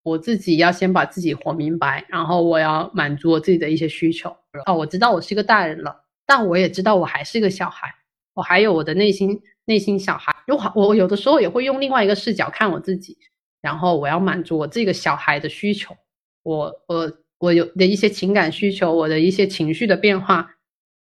[0.02, 4.30] 我自己要先把自己活明白，然后我要满足我自己的一些需求。
[4.66, 7.88] 哦，我知道我是一个大人了，但我也知道我还是一个小孩，
[8.34, 9.40] 我还有我的内心。
[9.66, 13.16] 内心小孩，我我有的时候也会用另外一个视角看我自己，
[13.64, 15.96] 然后我要满足我这个小孩的需求，
[16.42, 20.46] 我我我有的一些情感需求，我的一些情绪的变化，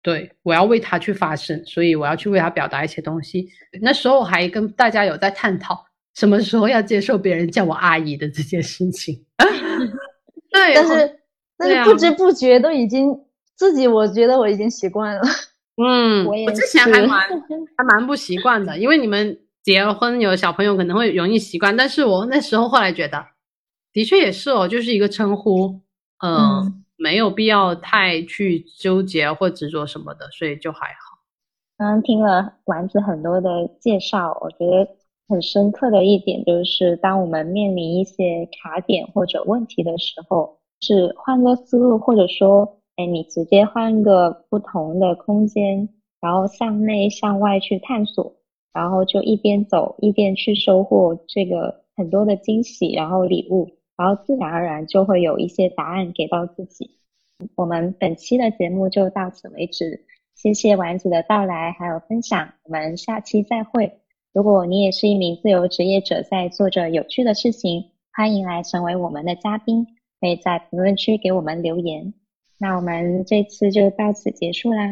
[0.01, 3.47] 对我要为他去发声，所以我要去为他表达一些东西。
[3.79, 5.85] 那时候还跟大家有在探讨
[6.15, 9.23] 什么时候要接受别人叫我阿姨的这件事情。
[10.49, 11.19] 对，但是
[11.57, 13.07] 但是不知不觉都已经
[13.55, 15.21] 自己，我觉得我已经习惯了。
[15.79, 17.29] 嗯，我之前还蛮
[17.77, 19.37] 还蛮不习惯的，因为你们
[19.67, 23.21] 结了婚有小朋友可能会容易习惯，但是我那时候后来觉得，
[23.91, 25.81] 的确也是哦，就是一个称呼，
[26.25, 31.19] 嗯，没有必要太去纠结或执着什么的，所以就还好。
[31.77, 34.87] 刚刚听了丸子很多的介绍，我觉得
[35.27, 42.73] 很深刻的一点就是，当我们面临一些卡点或者问题的时候，是换个思路，或者说。
[42.99, 45.87] 哎，你直接换个不同的空间，
[46.19, 48.36] 然后向内向外去探索，
[48.77, 56.91] 然后就一边走一边去收获这个很多的惊喜，然后礼物，然后自然而然就会有一些答案给到自己。
[57.55, 60.05] 我们本期的节目就到此为止，
[60.35, 63.99] 谢谢丸子的到来还有分享，我们下期再会。
[64.31, 69.87] 如果你也是一名自由职业者，在做着有趣的事情，欢迎来成为我们的嘉宾，
[70.21, 72.13] 可以在评论区给我们留言。
[72.59, 74.83] 那我们这次就到此结束啦。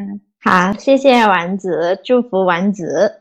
[0.42, 3.20] 好，谢谢丸子，祝福丸子，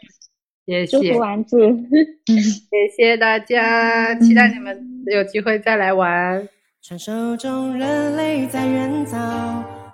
[0.67, 1.59] 谢谢，祝福丸子，
[2.27, 6.49] 谢谢大家，期待你们有机会再来玩。
[6.81, 9.19] 传说中人类在远早，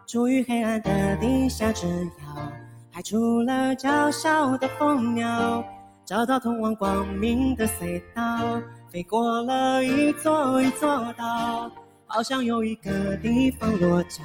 [0.06, 2.52] 处于黑暗的地下之遥，
[2.92, 5.64] 派出了娇小的蜂鸟，
[6.04, 8.60] 找到通往光明的隧道，
[8.92, 11.70] 飞过了一座一座岛。
[12.06, 14.22] 好想有一个地方落脚，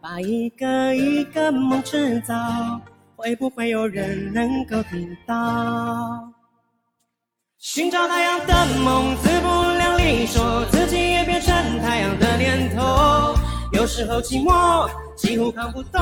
[0.00, 2.34] 把一个一个梦制造，
[3.20, 6.32] 会不会有人能够听到？
[7.58, 9.46] 寻找太阳的梦，自不
[9.76, 13.34] 量力，说自己也变成太阳的念头。
[13.74, 16.00] 有时候寂寞几乎扛不动，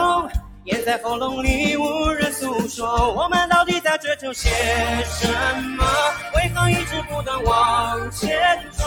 [0.66, 3.12] 咽在喉咙里无人诉说。
[3.12, 4.48] 我们到底在追求些
[5.04, 5.26] 什
[5.76, 5.84] 么？
[6.36, 8.38] 为何一直不断往前
[8.70, 8.84] 走？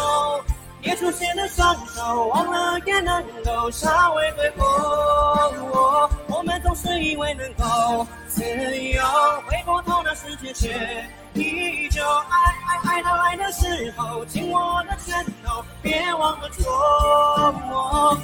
[0.82, 6.10] 也出现了双手，忘了也能够稍微挥霍。
[6.28, 9.04] 我们总是以为能够自由，
[9.48, 12.04] 回过头那世界却依旧。
[12.04, 12.36] 爱
[12.68, 18.18] 爱爱到爱的时候，紧握的拳头，别忘了捉摸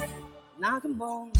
[0.56, 1.30] 那个梦。